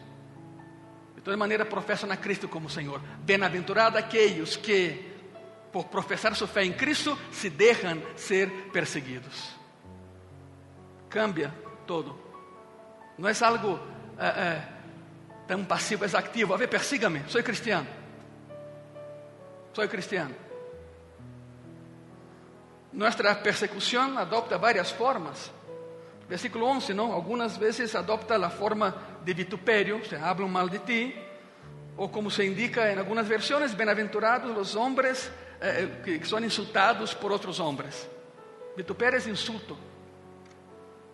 De 1.14 1.20
toda 1.20 1.36
maneira, 1.36 1.66
professam 1.66 2.10
a 2.10 2.16
Cristo 2.16 2.48
como 2.48 2.70
Senhor. 2.70 3.00
Bem-aventurado 3.20 3.98
aqueles 3.98 4.56
que, 4.56 5.12
por 5.70 5.84
professar 5.84 6.34
sua 6.34 6.48
fé 6.48 6.64
em 6.64 6.72
Cristo, 6.72 7.18
se 7.30 7.50
deixam 7.50 8.02
ser 8.16 8.48
perseguidos. 8.72 9.59
Cambia 11.10 11.52
todo. 11.86 12.16
Não 13.18 13.28
é 13.28 13.32
algo 13.42 13.78
é, 14.16 14.26
é, 14.26 14.68
tão 15.46 15.64
passivo, 15.64 16.04
é 16.04 16.16
ativo. 16.16 16.54
A 16.54 16.56
ver, 16.56 16.68
persiga-me, 16.68 17.22
sou 17.28 17.42
cristiano. 17.42 17.86
Sou 19.74 19.86
cristiano. 19.88 20.34
Nossa 22.92 23.34
persecução 23.34 24.18
adopta 24.18 24.56
várias 24.56 24.90
formas. 24.90 25.50
Versículo 26.28 26.66
11, 26.66 26.94
¿no? 26.94 27.12
Algunas 27.12 27.58
veces 27.58 27.94
adopta 27.94 28.38
la 28.38 28.50
forma 28.50 28.94
de 29.24 29.34
vituperio, 29.34 30.04
se 30.04 30.16
hablan 30.16 30.50
mal 30.50 30.70
de 30.70 30.78
ti, 30.78 31.14
o 31.96 32.10
como 32.10 32.30
se 32.30 32.44
indica 32.44 32.90
en 32.90 32.98
algunas 32.98 33.28
versiones, 33.28 33.76
bienaventurados 33.76 34.56
los 34.56 34.76
hombres 34.76 35.30
eh, 35.60 36.00
que 36.04 36.24
son 36.24 36.44
insultados 36.44 37.14
por 37.14 37.32
otros 37.32 37.58
hombres. 37.58 38.08
Vituperio 38.76 39.18
es 39.18 39.26
insulto. 39.26 39.76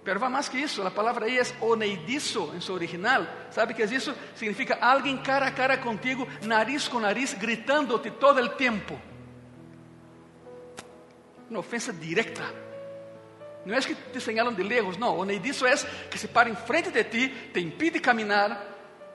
Pero 0.06 0.20
va 0.20 0.28
más 0.28 0.48
que 0.48 0.62
eso, 0.62 0.84
la 0.84 0.90
palabra 0.90 1.26
ahí 1.26 1.36
es 1.36 1.52
oneidizo 1.60 2.54
en 2.54 2.62
su 2.62 2.72
original. 2.72 3.48
¿Sabe 3.50 3.74
qué 3.74 3.82
es 3.82 3.90
eso? 3.90 4.14
Significa 4.36 4.78
alguien 4.80 5.18
cara 5.18 5.48
a 5.48 5.54
cara 5.54 5.80
contigo, 5.80 6.28
nariz 6.42 6.88
con 6.88 7.02
nariz, 7.02 7.36
gritándote 7.36 8.12
todo 8.12 8.38
el 8.38 8.54
tiempo. 8.54 8.96
Una 11.50 11.58
ofensa 11.58 11.92
directa. 11.92 12.44
Não 13.64 13.74
é 13.74 13.80
que 13.80 13.96
te 13.96 14.20
señalam 14.20 14.54
de 14.54 14.62
lejos, 14.62 14.96
não. 14.96 15.18
O 15.18 15.26
disso 15.40 15.66
é 15.66 15.74
que 16.08 16.16
se 16.16 16.28
para 16.28 16.48
em 16.48 16.54
frente 16.54 16.92
de 16.92 17.02
ti, 17.02 17.28
te 17.52 17.58
impide 17.58 17.98
caminhar, 17.98 18.62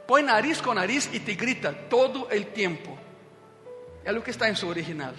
põe 0.06 0.22
nariz 0.22 0.60
com 0.60 0.74
nariz 0.74 1.10
e 1.14 1.22
te 1.22 1.34
grita 1.36 1.72
todo 1.90 2.24
o 2.24 2.46
tempo. 2.54 3.00
É 4.04 4.12
o 4.12 4.22
que 4.22 4.30
está 4.30 4.50
em 4.50 4.56
seu 4.56 4.68
original. 4.68 5.14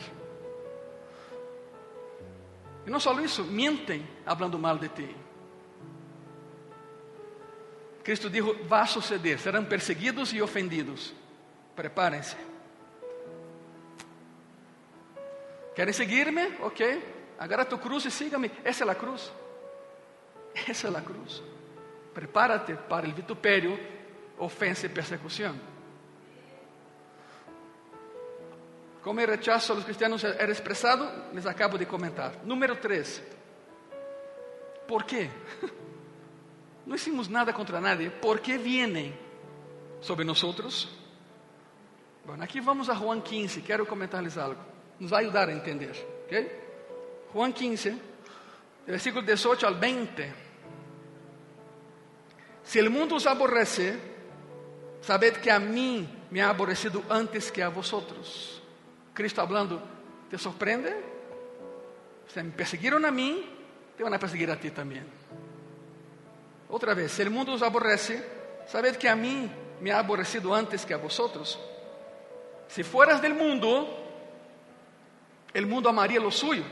E 2.87 2.91
não 2.91 3.01
só 3.01 3.19
isso, 3.21 3.43
mentem 3.43 4.07
hablando 4.27 4.59
mal 4.59 4.77
de 4.77 4.91
ti. 4.91 5.22
Cristo 8.03 8.29
dijo: 8.29 8.55
vai 8.65 8.87
suceder, 8.87 9.39
serão 9.39 9.65
perseguidos 9.65 10.33
e 10.33 10.43
ofendidos. 10.43 11.15
Preparem-se. 11.77 12.37
Querem 15.75 15.93
seguir-me? 15.93 16.59
Ok. 16.61 17.13
agarra 17.43 17.65
tu 17.65 17.79
cruz 17.79 18.07
y 18.07 18.11
sígame. 18.11 18.51
Esa 18.65 18.85
es 18.85 18.87
la 18.87 18.95
cruz. 18.95 19.33
Esa 20.55 20.87
es 20.89 20.93
la 20.93 21.03
cruz. 21.03 21.43
Prepárate 22.15 22.77
para 22.77 23.07
el 23.07 23.15
vituperio, 23.15 23.77
ofensa 24.39 24.87
y 24.87 24.91
persecución. 24.91 25.61
Como 29.03 29.19
el 29.21 29.27
rechazo 29.27 29.73
a 29.73 29.77
los 29.77 29.85
cristianos 29.85 30.23
era 30.23 30.45
expresado, 30.45 31.11
les 31.33 31.45
acabo 31.47 31.77
de 31.77 31.87
comentar. 31.87 32.45
Número 32.45 32.79
tres. 32.79 33.21
¿Por 34.87 35.05
qué? 35.05 35.29
No 36.87 36.95
hicimos 36.95 37.31
nada 37.31 37.53
contra 37.53 37.81
nadie. 37.81 38.11
¿Por 38.11 38.41
qué 38.41 38.59
vienen 38.59 39.15
sobre 40.01 40.25
nosotros? 40.25 40.89
Bueno, 42.25 42.45
aquí 42.45 42.61
vamos 42.61 42.89
a 42.89 42.97
Juan 42.97 43.23
15. 43.23 43.63
Quero 43.63 43.87
comentarles 43.87 44.37
algo. 44.37 44.61
Nos 44.99 45.13
va 45.13 45.19
a 45.19 45.21
ayudar 45.21 45.49
a 45.49 45.53
entender. 45.53 45.95
¿ok? 46.27 47.33
Juan 47.33 47.53
15, 47.53 47.97
versículo 48.87 49.27
18 49.27 49.67
al 49.67 49.79
20. 49.79 50.33
Si 52.65 52.79
el 52.79 52.91
mundo 52.91 53.17
os 53.17 53.27
aborrece, 53.27 53.99
sabed 55.01 55.35
que 55.35 55.51
a 55.51 55.59
mí 55.59 56.09
me 56.31 56.43
ha 56.43 56.51
aborrecido 56.51 57.03
antes 57.09 57.51
que 57.51 57.63
a 57.63 57.69
vosotros. 57.69 58.63
Cristo 59.15 59.41
hablando, 59.41 59.83
¿te 60.31 60.39
sorprende? 60.39 60.95
Se 62.29 62.43
me 62.43 62.51
persiguieron 62.51 63.05
a 63.05 63.11
mí, 63.11 63.45
te 63.97 64.03
van 64.03 64.15
a 64.15 64.19
perseguir 64.19 64.51
a 64.51 64.59
ti 64.59 64.71
también. 64.71 65.22
Otra 66.73 66.95
vez, 66.95 67.13
si 67.13 67.23
el 67.23 67.31
mundo 67.31 67.53
os 67.53 67.63
aborrece, 67.63 68.21
sabed 68.67 68.97
que 68.97 69.09
a 69.09 69.15
mí 69.15 69.49
me 69.81 69.93
ha 69.93 70.01
aborrecido 70.01 70.53
antes 70.53 70.85
que 70.85 70.95
a 70.95 70.97
vosotros. 70.97 71.61
Si 72.67 72.83
fueras 72.83 73.23
del 73.23 73.35
mundo, 73.35 73.87
el 75.55 75.67
mundo 75.67 75.89
amaría 75.89 76.19
lo 76.19 76.33
suyo 76.33 76.65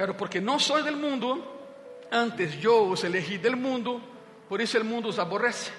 pero 0.00 0.16
porque 0.16 0.40
no 0.40 0.58
soy 0.58 0.82
del 0.82 0.96
mundo, 0.96 2.06
antes 2.10 2.58
yo 2.58 2.84
os 2.84 3.04
elegí 3.04 3.36
del 3.36 3.54
mundo, 3.54 4.00
por 4.48 4.60
eso 4.62 4.78
el 4.78 4.84
mundo 4.84 5.10
os 5.10 5.18
aborrece. 5.18 5.70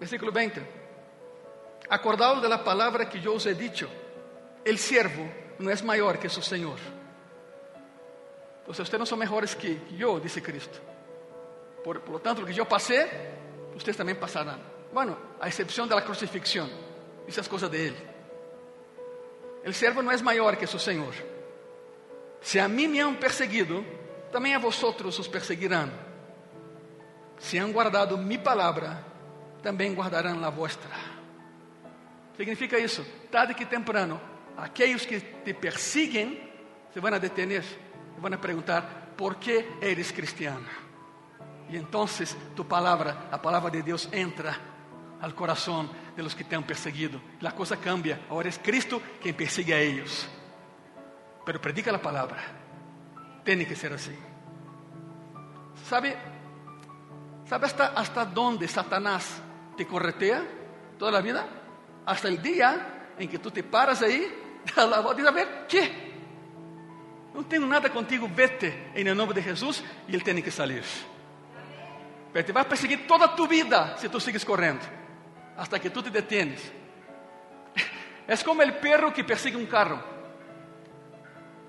Versículo 0.00 0.32
20. 0.32 0.60
Acordaos 1.88 2.42
de 2.42 2.48
la 2.48 2.64
palabra 2.64 3.08
que 3.08 3.20
yo 3.20 3.34
os 3.34 3.46
he 3.46 3.54
dicho. 3.54 3.88
El 4.64 4.78
siervo 4.78 5.30
no 5.60 5.70
es 5.70 5.84
mayor 5.84 6.18
que 6.18 6.28
su 6.28 6.42
Señor. 6.42 6.78
Entonces 8.58 8.82
ustedes 8.82 8.98
no 8.98 9.06
son 9.06 9.20
mejores 9.20 9.54
que 9.54 9.78
yo, 9.96 10.18
dice 10.18 10.42
Cristo. 10.42 10.78
Por, 11.84 12.00
por 12.00 12.14
lo 12.14 12.20
tanto, 12.20 12.40
lo 12.40 12.46
que 12.46 12.54
yo 12.54 12.66
pasé, 12.66 13.06
ustedes 13.76 13.96
también 13.96 14.18
pasarán. 14.18 14.58
Bueno, 14.92 15.16
a 15.40 15.46
excepción 15.46 15.88
de 15.88 15.94
la 15.94 16.04
crucifixión. 16.04 16.70
Esas 17.28 17.48
cosas 17.48 17.70
de 17.70 17.88
Él. 17.88 17.96
El 19.64 19.74
siervo 19.74 20.02
no 20.02 20.10
es 20.10 20.22
mayor 20.22 20.56
que 20.56 20.66
su 20.66 20.78
Señor. 20.78 21.14
Se 22.40 22.60
a 22.60 22.68
mim 22.68 22.90
me 22.90 23.00
han 23.00 23.16
perseguido, 23.16 23.82
também 24.30 24.54
a 24.54 24.58
vosotros 24.58 25.18
os 25.18 25.28
perseguirão. 25.28 25.88
Se 27.38 27.58
han 27.58 27.72
guardado 27.72 28.18
mi 28.18 28.36
palavra, 28.36 29.02
também 29.62 29.94
guardarão 29.94 30.44
a 30.44 30.50
vostra. 30.50 30.90
Significa 32.36 32.78
isso, 32.78 33.02
tarde 33.30 33.54
que 33.54 33.64
temprano, 33.64 34.20
aqueles 34.56 35.06
que 35.06 35.20
te 35.20 35.54
persiguen 35.54 36.50
se 36.92 37.00
vão 37.00 37.14
a 37.14 37.18
detener, 37.18 37.64
e 38.16 38.20
vão 38.20 38.32
a 38.32 38.38
perguntar: 38.38 39.14
¿por 39.16 39.36
que 39.36 39.64
eres 39.80 40.12
cristiano? 40.12 40.83
E 41.68 41.76
então 41.76 42.06
tu 42.54 42.64
palavra, 42.64 43.28
a 43.30 43.38
palavra 43.38 43.70
de 43.70 43.82
Deus 43.82 44.08
entra 44.12 44.56
al 45.20 45.32
coração 45.34 45.88
de 46.14 46.22
los 46.22 46.34
que 46.34 46.44
te 46.44 46.54
han 46.54 46.62
perseguido. 46.62 47.20
A 47.42 47.52
coisa 47.52 47.76
cambia. 47.76 48.20
Agora 48.28 48.48
é 48.48 48.52
Cristo 48.52 49.00
quem 49.20 49.32
persigue 49.32 49.72
a 49.72 49.80
eles 49.80 50.28
pero 51.44 51.60
predica 51.60 51.92
la 51.92 52.00
palabra. 52.00 52.42
Tiene 53.44 53.66
que 53.66 53.76
ser 53.76 53.92
así. 53.92 54.16
¿Sabe? 55.88 56.16
¿Sabe 57.46 57.66
hasta, 57.66 58.24
dónde 58.24 58.66
Satanás 58.66 59.42
te 59.76 59.86
corretea 59.86 60.42
toda 60.98 61.12
la 61.12 61.20
vida? 61.20 61.46
hasta 62.06 62.28
el 62.28 62.42
día 62.42 63.14
en 63.18 63.26
que 63.30 63.38
tú 63.38 63.50
te 63.50 63.62
paras 63.62 64.02
ahí, 64.02 64.26
das 64.76 64.88
la 64.90 65.00
y 65.00 65.14
dices, 65.14 65.26
a 65.26 65.30
ver, 65.30 65.66
¿qué? 65.66 66.12
No 67.32 67.42
tengo 67.46 67.66
nada 67.66 67.88
contigo, 67.88 68.28
vete 68.34 68.90
en 68.94 69.06
el 69.06 69.16
nombre 69.16 69.34
de 69.34 69.42
Jesús 69.42 69.82
y 70.06 70.14
Él 70.14 70.22
tiene 70.22 70.42
que 70.42 70.50
salir. 70.50 70.84
Pero 72.34 72.44
te 72.44 72.52
va 72.52 72.62
a 72.62 72.68
perseguir 72.68 73.06
toda 73.06 73.32
tu 73.36 73.46
vida 73.46 73.96
si 73.96 74.08
tú 74.08 74.18
sigues 74.18 74.44
corriendo, 74.44 74.82
hasta 75.56 75.78
que 75.78 75.88
tú 75.88 76.02
te 76.02 76.10
detienes. 76.10 76.72
Es 78.26 78.42
como 78.42 78.60
el 78.62 78.74
perro 78.78 79.14
que 79.14 79.22
persigue 79.22 79.56
un 79.56 79.66
carro. 79.66 80.02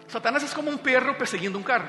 Satanás 0.08 0.41
es 0.41 0.54
como 0.56 0.71
un 0.71 0.80
perro 0.80 1.15
persiguiendo 1.15 1.60
un 1.60 1.63
carro. 1.63 1.86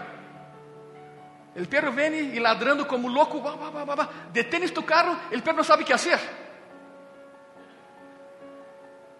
El 1.55 1.67
perro 1.69 1.91
viene 1.91 2.19
y 2.19 2.39
ladrando 2.39 2.87
como 2.87 3.09
loco, 3.09 3.43
va, 3.43 3.57
va, 3.57 3.71
va, 3.71 3.85
va, 3.85 3.95
va. 3.95 4.11
detienes 4.31 4.75
tu 4.75 4.85
carro, 4.85 5.17
el 5.31 5.43
perro 5.43 5.57
no 5.57 5.65
sabe 5.65 5.83
qué 5.83 5.95
hacer. 5.95 6.21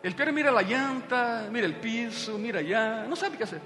El 0.03 0.15
perro 0.15 0.35
mira 0.35 0.51
la 0.51 0.61
llanta, 0.61 1.49
mira 1.51 1.65
el 1.65 1.77
piso, 1.77 2.37
mira 2.37 2.59
allá, 2.61 3.05
no 3.09 3.17
sabe 3.17 3.39
qué 3.39 3.45
hacer. 3.45 3.63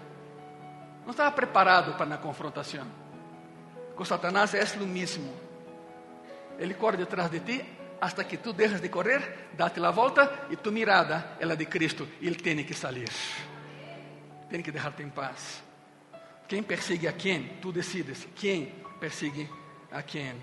No 1.05 1.11
estaba 1.11 1.35
preparado 1.35 1.97
para 1.97 2.11
la 2.11 2.21
confrontación. 2.21 2.87
Con 3.97 4.07
Satanás 4.07 4.55
es 4.55 4.77
lo 4.77 4.87
mismo. 4.87 5.50
Ele 6.61 6.77
corre 6.77 6.99
detrás 6.99 7.31
de 7.31 7.41
ti 7.41 7.61
hasta 8.01 8.29
que 8.29 8.37
tú 8.37 8.53
dejas 8.53 8.83
de 8.83 8.91
correr, 8.91 9.49
date 9.57 9.81
la 9.81 9.91
volta 9.91 10.47
y 10.51 10.57
tu 10.57 10.71
mirada 10.71 11.37
es 11.41 11.47
la 11.47 11.57
de 11.57 11.69
Cristo 11.69 12.07
Él 12.21 12.37
tiene 12.41 12.67
que 12.67 12.75
salir. 12.75 13.09
Tiene 14.49 14.63
que 14.63 14.71
dejarte 14.71 15.03
en 15.03 15.11
paz. 15.11 15.63
¿Quién 16.47 16.65
persigue 16.65 17.09
a 17.09 17.13
quién? 17.13 17.61
Tú 17.61 17.73
decides. 17.73 18.29
¿Quién 18.39 18.83
persigue 18.99 19.49
a 19.93 20.03
quién? 20.03 20.37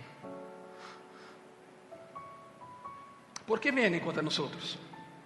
¿Por 3.45 3.59
qué 3.59 3.71
vienen 3.71 3.99
contra 3.99 4.23
nosotros? 4.23 4.79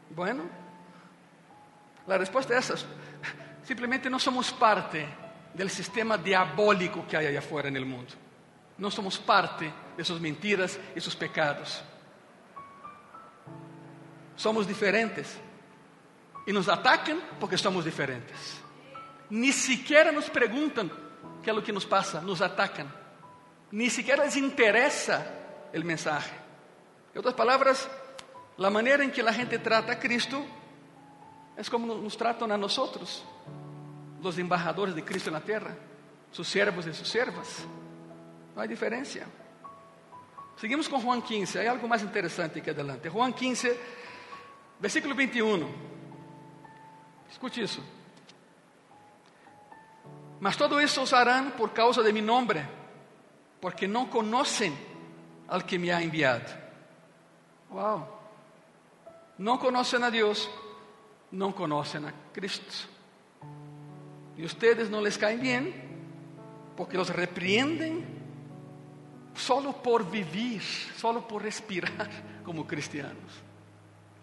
Bueno, 0.10 0.44
la 2.06 2.18
respuesta 2.18 2.58
es 2.58 2.70
esa. 2.70 2.86
Simplemente 3.64 4.10
no 4.10 4.20
somos 4.20 4.52
parte 4.52 5.08
del 5.54 5.70
sistema 5.70 6.18
diabólico 6.18 7.08
que 7.08 7.18
hay 7.18 7.28
allá 7.28 7.40
afuera 7.40 7.70
el 7.78 7.86
mundo. 7.86 8.14
No 8.78 8.90
somos 8.90 9.20
parte 9.20 9.72
de 9.96 10.04
sus 10.04 10.20
mentiras 10.20 10.80
y 10.96 11.00
sus 11.00 11.16
pecados. 11.16 11.84
Somos 14.36 14.68
diferentes. 14.68 15.38
Y 16.48 16.54
nos 16.54 16.68
atacan 16.68 17.22
porque 17.40 17.58
somos 17.58 17.86
diferentes. 17.86 18.60
Ni 19.30 19.52
siquiera 19.52 20.12
nos 20.12 20.30
preguntan 20.30 20.92
qué 21.44 21.52
es 21.52 21.56
lo 21.56 21.64
que 21.64 21.72
nos 21.72 21.86
pasa, 21.86 22.22
nos 22.22 22.42
atacan. 22.42 22.92
Ni 23.72 23.90
siquiera 23.90 24.26
les 24.26 24.36
interesa 24.36 25.26
el 25.72 25.86
mensaje. 25.86 26.32
En 27.14 27.20
otras 27.20 27.36
palabras, 27.36 27.90
la 28.58 28.70
manera 28.70 29.04
en 29.04 29.12
que 29.12 29.24
la 29.24 29.34
gente 29.34 29.60
trata 29.60 29.94
a 29.94 30.00
Cristo 30.00 30.44
es 31.58 31.70
como 31.70 31.94
nos 31.94 32.18
tratan 32.18 32.52
a 32.52 32.58
nosotros, 32.58 33.24
los 34.22 34.38
embajadores 34.38 34.96
de 34.96 35.04
Cristo 35.04 35.30
en 35.30 35.34
la 35.36 35.42
tierra, 35.42 35.76
sus 36.32 36.48
siervos 36.48 36.86
y 36.88 36.94
sus 36.94 37.08
siervas. 37.08 37.66
No 38.56 38.62
hay 38.62 38.68
diferencia. 38.68 39.26
Seguimos 40.58 40.88
con 40.88 41.02
Juan 41.02 41.22
15, 41.22 41.60
hay 41.60 41.68
algo 41.68 41.88
más 41.88 42.04
interesante 42.04 42.60
aquí 42.60 42.70
adelante. 42.70 43.10
Juan 43.10 43.34
15, 43.34 43.80
versículo 44.80 45.16
21. 45.16 45.68
Escute 47.32 47.62
isso. 47.64 47.82
Mas 50.40 50.58
todo 50.58 50.82
isso 50.82 51.02
os 51.02 51.14
harán 51.14 51.52
por 51.52 51.72
causa 51.72 52.04
de 52.04 52.12
mi 52.12 52.22
nombre, 52.22 52.66
porque 53.60 53.88
não 53.88 54.08
conhecem 54.08 54.76
al 55.48 55.66
que 55.66 55.78
me 55.78 55.92
ha 55.92 56.02
enviado. 56.02 56.52
Wow. 57.70 58.08
Não 59.38 59.58
conhecem 59.58 60.04
a 60.04 60.10
Deus, 60.10 60.50
não 61.32 61.52
conhecem 61.52 62.06
a 62.06 62.14
Cristo. 62.34 62.90
E 64.36 64.44
ustedes 64.44 64.90
não 64.90 65.00
les 65.00 65.18
caem 65.18 65.38
bem, 65.38 65.74
porque 66.76 66.98
los 66.98 67.10
repreendem 67.10 68.21
solo 69.36 69.74
por 69.74 70.04
vivir, 70.04 70.62
solo 70.98 71.22
por 71.22 71.42
respirar 71.42 72.10
como 72.44 72.66
cristianos. 72.66 73.52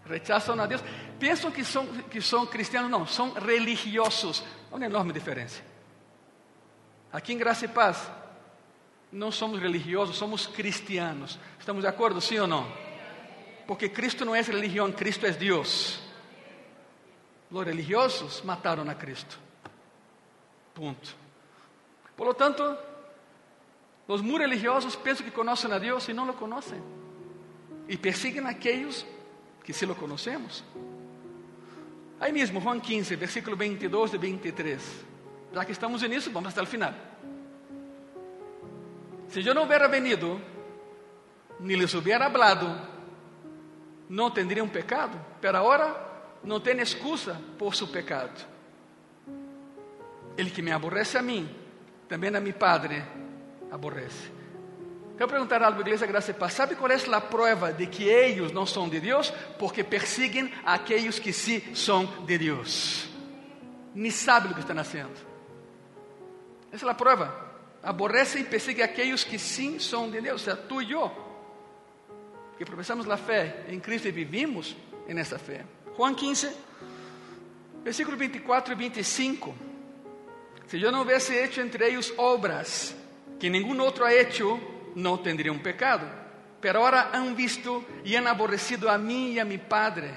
Rechazam 0.04 0.58
a 0.60 0.66
Deus, 0.66 0.82
pensam 1.18 1.50
que 1.50 1.64
são, 1.64 1.86
que 1.86 2.20
são 2.22 2.46
cristianos, 2.46 2.90
não, 2.90 3.06
são 3.06 3.32
religiosos. 3.34 4.42
Uma 4.70 4.84
enorme 4.84 5.12
diferença. 5.12 5.62
Aqui 7.12 7.32
em 7.32 7.38
Graça 7.38 7.64
e 7.64 7.68
Paz, 7.68 8.10
não 9.12 9.30
somos 9.30 9.60
religiosos, 9.60 10.16
somos 10.16 10.46
cristianos. 10.46 11.38
Estamos 11.58 11.82
de 11.82 11.88
acordo, 11.88 12.20
sim 12.20 12.38
ou 12.38 12.46
não? 12.46 12.70
Porque 13.66 13.88
Cristo 13.88 14.24
não 14.24 14.34
é 14.34 14.40
religião, 14.40 14.90
Cristo 14.90 15.26
é 15.26 15.30
Deus. 15.30 16.00
Os 17.50 17.64
religiosos 17.64 18.42
mataram 18.42 18.88
a 18.88 18.94
Cristo. 18.94 19.38
Ponto. 20.74 21.16
Por 22.16 22.26
lo 22.26 22.34
tanto, 22.34 22.76
os 24.08 24.22
muy 24.22 24.38
religiosos 24.38 24.96
pensam 24.96 25.24
que 25.24 25.30
conhecem 25.30 25.70
a 25.70 25.78
Deus 25.78 26.08
e 26.08 26.14
não 26.14 26.24
lo 26.24 26.32
conhecem. 26.32 26.80
E 27.86 27.98
persiguen 27.98 28.46
a 28.46 28.50
aqueles 28.50 29.06
que 29.62 29.74
sí 29.74 29.84
lo 29.84 29.94
conocemos. 29.94 30.64
Aí 32.18 32.32
mesmo, 32.32 32.58
Juan 32.58 32.80
15, 32.80 33.16
versículo 33.16 33.54
22 33.54 34.14
e 34.14 34.18
23. 34.18 34.82
Já 35.52 35.64
que 35.64 35.72
estamos 35.72 36.02
nisso, 36.08 36.32
vamos 36.32 36.52
até 36.52 36.62
o 36.62 36.66
final. 36.66 36.94
Se 39.28 39.46
eu 39.46 39.54
não 39.54 39.64
hubiera 39.64 39.88
venido, 39.88 40.40
ni 41.60 41.76
les 41.76 41.92
hubiera 41.92 42.26
hablado, 42.26 42.66
não 44.08 44.30
tendrían 44.30 44.68
pecado, 44.70 45.20
pero 45.38 45.58
ahora 45.58 46.38
não 46.42 46.60
tem 46.60 46.80
excusa 46.80 47.38
por 47.58 47.74
su 47.74 47.92
pecado. 47.92 48.32
El 50.34 50.50
que 50.50 50.62
me 50.62 50.72
aborrece 50.72 51.18
a 51.18 51.22
mim, 51.22 51.46
também 52.08 52.34
a 52.34 52.40
mi 52.40 52.54
Padre 52.54 53.27
aborrece. 53.70 54.38
Quero 55.18 55.30
perguntar 55.30 55.60
algo, 55.62 55.80
igreja 55.80 56.06
Graça 56.06 56.30
e 56.30 56.34
Paz. 56.34 56.52
Sabe 56.52 56.76
qual 56.76 56.90
é 56.90 56.94
a 56.94 57.20
prova 57.20 57.72
de 57.72 57.88
que 57.88 58.04
eles 58.04 58.52
não 58.52 58.64
são 58.64 58.88
de 58.88 59.00
Deus? 59.00 59.30
Porque 59.58 59.82
perseguem 59.82 60.52
aqueles 60.64 61.18
que 61.18 61.32
sim 61.32 61.74
são 61.74 62.06
de 62.24 62.38
Deus. 62.38 63.08
Nem 63.92 64.12
sabem 64.12 64.52
o 64.52 64.54
que 64.54 64.60
estão 64.60 64.76
fazendo. 64.76 65.26
Essa 66.70 66.86
é 66.86 66.90
a 66.90 66.94
prova. 66.94 67.48
Aborrecem 67.82 68.42
e 68.42 68.44
perseguem 68.44 68.84
aqueles 68.84 69.24
que 69.24 69.40
sim 69.40 69.80
são 69.80 70.08
de 70.08 70.20
Deus, 70.20 70.46
ou 70.46 70.54
seja, 70.54 70.56
tu 70.56 70.80
e 70.80 70.92
eu. 70.92 71.10
Que 72.56 72.64
professamos 72.64 73.10
a 73.10 73.16
fé 73.16 73.64
em 73.68 73.80
Cristo 73.80 74.06
e 74.06 74.12
vivimos 74.12 74.76
nessa 75.08 75.36
fé. 75.36 75.64
Juan 75.96 76.14
15, 76.14 76.48
versículo 77.82 78.16
24 78.16 78.72
e 78.72 78.76
25. 78.76 79.54
Se 80.68 80.80
eu 80.80 80.92
não 80.92 81.00
houvesse 81.00 81.34
hecho 81.34 81.60
entre 81.60 81.84
eles 81.84 82.12
obras 82.16 82.94
que 83.38 83.48
nenhum 83.48 83.78
outro 83.80 84.04
ha 84.04 84.12
hecho, 84.12 84.58
no 84.94 85.20
tendrían 85.20 85.58
pecado. 85.60 86.06
Pero 86.60 86.82
ahora 86.82 87.10
han 87.12 87.36
visto 87.36 87.84
y 88.04 88.16
han 88.16 88.26
aborrecido 88.26 88.90
a 88.90 88.98
mí 88.98 89.32
y 89.32 89.38
a 89.38 89.44
mi 89.44 89.58
Padre. 89.58 90.12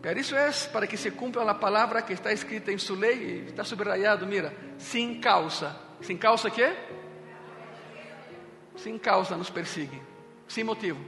Pero 0.00 0.20
eso 0.20 0.38
es 0.38 0.68
para 0.72 0.86
que 0.86 0.96
se 0.96 1.12
cumpla 1.12 1.44
la 1.44 1.58
palabra 1.58 2.06
que 2.06 2.14
está 2.14 2.30
escrita 2.30 2.70
en 2.70 2.78
su 2.78 2.96
ley, 2.96 3.44
está 3.48 3.64
subrayado, 3.64 4.24
mira, 4.26 4.52
sin 4.78 5.20
causa. 5.20 5.76
¿Sin 6.00 6.18
causa 6.18 6.50
qué? 6.50 6.72
Sin 8.76 8.98
causa 8.98 9.36
nos 9.36 9.50
persiguen, 9.50 10.00
sin 10.46 10.66
motivo. 10.66 10.98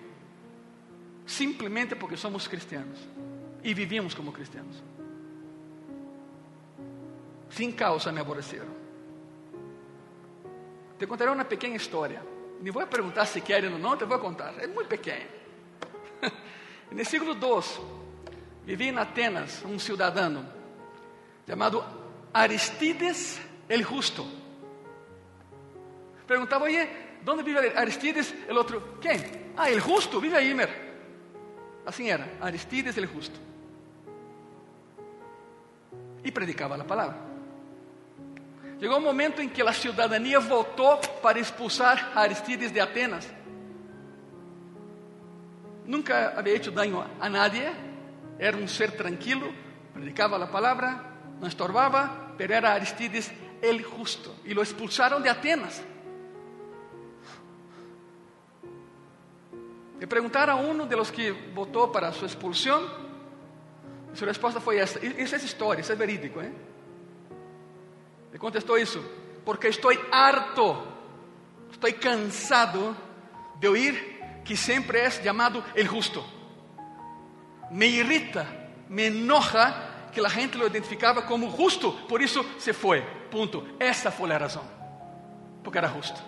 Simplesmente 1.27 1.95
porque 1.95 2.17
somos 2.17 2.49
cristianos 2.49 2.99
e 3.63 3.75
vivimos 3.75 4.15
como 4.15 4.33
cristianos. 4.33 4.83
Sin 7.51 7.73
causa 7.73 8.11
me 8.11 8.21
aborreceram. 8.21 8.88
Te 10.99 11.07
contaré 11.07 11.31
uma 11.31 11.45
pequena 11.45 11.77
história. 11.77 12.23
Nem 12.61 12.73
vou 12.73 12.87
perguntar 12.87 13.25
se 13.27 13.41
querem 13.41 13.73
ou 13.73 13.79
não, 13.79 13.97
te 13.97 14.05
vou 14.05 14.19
contar. 14.19 14.55
É 14.59 14.67
muito 14.67 14.89
pequena. 14.89 15.27
no 16.91 17.05
século 17.05 17.33
II, 17.33 17.63
vivia 18.65 18.91
em 18.91 18.99
Atenas 18.99 19.63
um 19.65 19.79
cidadão 19.79 20.45
chamado 21.47 21.85
Aristides 22.35 23.41
el 23.69 23.83
Justo. 23.85 24.27
Perguntava, 26.27 26.65
oye, 26.65 26.89
onde 27.27 27.43
vive 27.43 27.73
Aristides? 27.75 28.35
O 28.51 28.55
outro, 28.55 28.99
quem? 29.01 29.19
Ah, 29.57 29.71
el 29.71 29.81
Justo, 29.81 30.21
vive 30.21 30.37
aí, 30.37 30.53
mer. 30.53 30.69
Assim 31.87 32.11
era, 32.11 32.29
Aristides 32.41 32.99
el 32.99 33.07
Justo. 33.07 33.39
E 36.23 36.33
predicava 36.33 36.75
a 36.75 36.85
palavra. 36.85 37.28
Chegou 38.79 38.99
um 38.99 39.03
momento 39.03 39.43
em 39.43 39.49
que 39.49 39.61
a 39.61 39.73
cidadania 39.73 40.39
voltou 40.39 40.99
para 41.21 41.41
expulsar 41.41 42.13
Aristides 42.15 42.71
de 42.71 42.79
Atenas. 42.79 43.29
Nunca 45.85 46.35
havia 46.37 46.55
hecho 46.55 46.71
daño 46.71 47.05
a 47.19 47.29
nadie, 47.29 47.73
era 48.39 48.57
um 48.57 48.69
ser 48.69 48.93
tranquilo, 48.93 49.53
predicava 49.93 50.37
a 50.37 50.47
palavra, 50.47 51.03
não 51.41 51.49
estorbava, 51.49 52.35
pero 52.37 52.53
era 52.53 52.73
Aristides 52.73 53.33
el 53.61 53.83
justo 53.83 54.33
e 54.45 54.55
lo 54.55 54.63
expulsaram 54.63 55.21
de 55.21 55.29
Atenas. 55.29 55.83
Le 59.99 60.07
preguntaron 60.07 60.57
a 60.57 60.61
uno 60.61 60.87
de 60.87 60.95
los 60.95 61.11
que 61.11 61.33
votó 61.33 61.91
para 61.91 62.13
su 62.13 62.25
expulsión, 62.25 62.87
y 64.15 64.17
su 64.17 64.25
respuesta 64.25 64.61
fue 64.61 64.79
esta. 64.79 65.05
Y 65.05 65.17
esa 65.19 65.35
es 65.35 65.43
historia, 65.43 65.81
eso 65.81 65.93
es 65.93 65.99
verídico. 65.99 66.41
¿eh? 66.41 66.68
Le 68.33 68.39
contestó 68.39 68.77
eso, 68.77 69.01
porque 69.45 69.69
estoy 69.69 69.99
harto, 70.13 70.85
estoy 71.71 71.95
cansado 71.95 72.95
de 73.61 73.69
oír 73.69 74.43
que 74.45 74.57
siempre 74.57 75.05
es 75.05 75.23
llamado 75.23 75.63
el 75.75 75.89
justo. 75.89 76.25
Me 77.71 77.87
irrita, 77.87 78.47
me 78.89 79.07
enoja 79.07 80.11
que 80.13 80.21
la 80.21 80.31
gente 80.31 80.59
lo 80.59 80.67
identificaba 80.67 81.27
como 81.27 81.51
justo, 81.51 82.07
por 82.09 82.23
eso 82.23 82.45
se 82.59 82.73
fue. 82.73 83.03
Punto. 83.31 83.67
Esa 83.79 84.11
fue 84.11 84.29
la 84.29 84.39
razón, 84.39 84.65
porque 85.63 85.79
era 85.79 85.89
justo. 85.89 86.21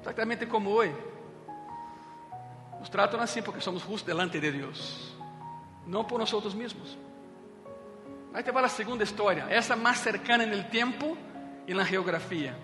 Exactamente 0.00 0.48
como 0.48 0.70
hoy. 0.70 0.90
Nos 2.80 2.90
tratan 2.90 3.20
así 3.20 3.42
porque 3.42 3.60
somos 3.60 3.84
justos 3.84 4.06
delante 4.06 4.40
de 4.40 4.50
Dios, 4.50 5.14
no 5.86 6.06
por 6.06 6.18
nosotros 6.18 6.54
mismos. 6.54 6.96
Ahí 8.32 8.44
te 8.44 8.50
va 8.50 8.62
la 8.62 8.68
segunda 8.68 9.04
historia, 9.04 9.48
esa 9.50 9.74
más 9.74 10.00
cercana 10.00 10.44
tiempo 10.70 11.16
y 11.66 11.72
en 11.72 11.76
la 11.76 11.84
geografía. 11.84 12.54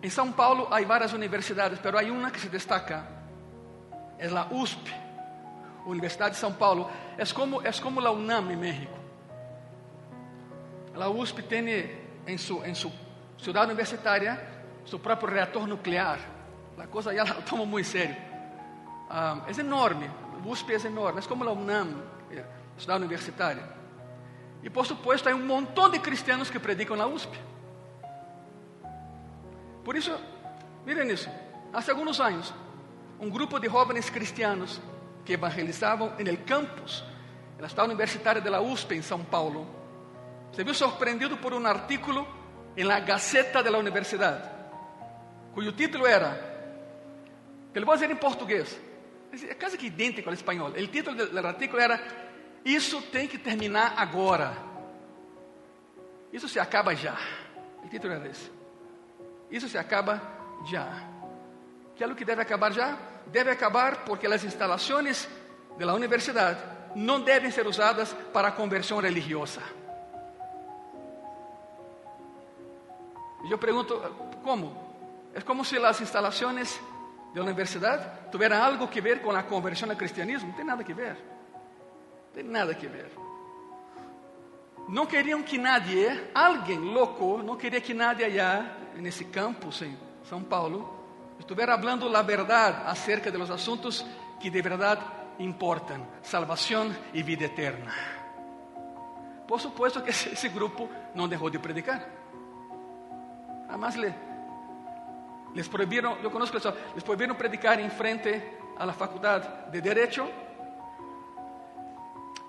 En 0.00 0.10
São 0.10 0.32
Paulo 0.32 0.68
hay 0.70 0.84
varias 0.84 1.12
universidades, 1.12 1.78
pero 1.80 1.98
hay 1.98 2.10
una 2.10 2.30
que 2.30 2.38
se 2.38 2.48
destaca, 2.48 3.04
es 4.18 4.30
la 4.30 4.46
USP, 4.50 4.88
Universidad 5.86 6.30
de 6.30 6.36
São 6.36 6.54
Paulo. 6.54 6.88
Es 7.16 7.32
como, 7.32 7.62
es 7.62 7.80
como 7.80 8.00
la 8.00 8.10
UNAM 8.10 8.50
en 8.50 8.60
México. 8.60 8.92
La 10.94 11.08
USP 11.08 11.48
tiene 11.48 11.98
en 12.26 12.38
su, 12.38 12.62
en 12.62 12.74
su 12.74 12.92
ciudad 13.38 13.64
universitaria 13.64 14.38
su 14.84 15.00
propio 15.00 15.28
reactor 15.28 15.66
nuclear. 15.68 16.18
La 16.76 16.86
cosa 16.86 17.12
ya 17.12 17.24
la 17.24 17.34
tomo 17.44 17.66
muy 17.66 17.82
serio. 17.82 18.16
Um, 19.10 19.42
es 19.48 19.58
enorme, 19.58 20.08
USP 20.44 20.70
es 20.70 20.84
enorme, 20.84 21.20
es 21.20 21.26
como 21.26 21.44
la 21.44 21.52
UNAM, 21.52 21.94
eh, 22.30 22.44
ciudad 22.76 22.96
universitaria. 22.96 23.62
Y 24.62 24.70
por 24.70 24.86
supuesto 24.86 25.28
hay 25.28 25.34
un 25.34 25.46
montón 25.46 25.90
de 25.92 26.00
cristianos 26.00 26.50
que 26.50 26.58
predican 26.58 26.94
en 26.94 26.98
la 26.98 27.06
USP. 27.06 27.32
Por 29.84 29.96
isso, 29.96 30.18
miren 30.84 31.10
isso. 31.10 31.30
Há 31.72 31.78
alguns 31.90 32.20
anos, 32.20 32.52
um 33.20 33.30
grupo 33.30 33.58
de 33.58 33.68
jovens 33.68 34.10
cristianos 34.10 34.80
que 35.24 35.34
evangelizavam 35.34 36.12
en 36.18 36.26
el 36.26 36.44
campus, 36.44 37.04
en 37.56 37.62
la 37.62 37.68
ciudad 37.68 37.86
universitaria 37.86 38.40
de 38.40 38.50
la 38.50 38.60
USP 38.60 38.92
en 38.92 39.02
São 39.02 39.24
Paulo, 39.24 39.66
se 40.52 40.64
viu 40.64 40.74
sorprendido 40.74 41.36
por 41.36 41.52
um 41.52 41.66
artículo 41.66 42.26
en 42.76 42.86
la 42.86 43.00
Gaceta 43.00 43.62
de 43.62 43.70
la 43.70 43.78
cuyo 45.52 45.74
título 45.74 46.06
era, 46.06 46.38
que 47.72 47.80
le 47.80 47.84
voy 47.84 47.98
a 48.00 48.06
em 48.06 48.16
português, 48.16 48.78
é 49.32 49.54
quase 49.54 49.76
que 49.76 49.86
idêntico 49.86 50.28
ao 50.28 50.34
espanhol. 50.34 50.68
O 50.68 50.86
título 50.86 51.16
do 51.26 51.46
artículo 51.46 51.80
era: 51.80 52.00
Isso 52.64 53.02
tem 53.02 53.28
que 53.28 53.38
terminar 53.38 53.94
agora. 53.96 54.56
Isso 56.32 56.48
se 56.48 56.58
acaba 56.58 56.94
já. 56.94 57.16
O 57.84 57.88
título 57.88 58.14
era 58.14 58.28
esse. 58.28 58.50
Isso 59.50 59.68
se 59.68 59.78
acaba 59.78 60.20
já. 60.66 61.04
Que 61.96 62.04
é 62.04 62.06
o 62.06 62.14
que 62.14 62.24
deve 62.24 62.42
acabar 62.42 62.72
já? 62.72 62.98
Deve 63.26 63.50
acabar 63.50 64.04
porque 64.04 64.26
as 64.26 64.44
instalações 64.44 65.28
da 65.78 65.94
universidade 65.94 66.60
não 66.94 67.20
devem 67.20 67.50
ser 67.50 67.66
usadas 67.66 68.14
para 68.32 68.50
conversão 68.50 69.00
religiosa. 69.00 69.62
E 73.44 73.50
eu 73.50 73.58
pergunto, 73.58 73.98
como? 74.42 74.76
É 75.34 75.40
como 75.40 75.64
se 75.64 75.76
as 75.78 76.00
instalações 76.00 76.80
da 77.34 77.42
universidade 77.42 78.30
tuvieran 78.30 78.58
algo 78.58 78.88
que 78.88 79.00
ver 79.00 79.20
com 79.20 79.30
a 79.30 79.42
conversão 79.42 79.90
ao 79.90 79.96
cristianismo? 79.96 80.48
Não 80.48 80.56
tem 80.56 80.64
nada 80.64 80.84
que 80.84 80.94
ver. 80.94 81.16
Tem 82.32 82.42
nada 82.42 82.74
que 82.74 82.86
ver. 82.86 83.10
Não 84.88 85.06
queriam 85.06 85.42
que 85.42 85.58
nadie, 85.58 86.08
alguém 86.34 86.78
louco, 86.78 87.42
não 87.42 87.56
queria 87.56 87.80
que 87.80 87.92
nadie 87.92 88.24
allá 88.24 88.64
nesse 88.96 89.24
campus 89.26 89.82
em 89.82 89.96
São 90.24 90.42
Paulo, 90.42 90.88
estiver 91.38 91.66
falando 91.66 92.14
a 92.14 92.22
verdade 92.22 92.82
acerca 92.86 93.30
de 93.30 93.36
los 93.36 93.50
assuntos 93.50 94.04
que 94.40 94.50
de 94.50 94.62
verdade 94.62 95.02
importam, 95.38 96.06
salvação 96.22 96.90
e 97.12 97.22
vida 97.22 97.44
eterna. 97.44 97.92
Por 99.46 99.60
supuesto 99.60 100.02
que 100.02 100.10
esse 100.10 100.48
grupo 100.48 100.88
não 101.14 101.28
deixou 101.28 101.50
de 101.50 101.58
predicar. 101.58 102.06
Además 103.68 103.94
le, 103.96 104.14
les 105.58 105.68
proibieron, 105.68 106.22
yo 106.22 106.30
conozco 106.30 106.56
eso, 106.56 106.72
les 106.94 107.02
prohibieron 107.02 107.36
predicar 107.36 107.80
en 107.80 107.90
frente 107.90 108.58
a 108.78 108.86
la 108.86 108.92
facultad 108.92 109.66
de 109.66 109.80
Derecho, 109.80 110.30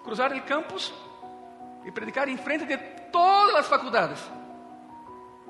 cruzar 0.04 0.32
el 0.32 0.45
campus 0.45 0.93
y 1.84 1.89
predicar 1.89 2.30
en 2.30 2.38
frente 2.38 2.67
de 2.67 2.78
todas 3.12 3.52
las 3.52 3.65
faculdades. 3.65 4.19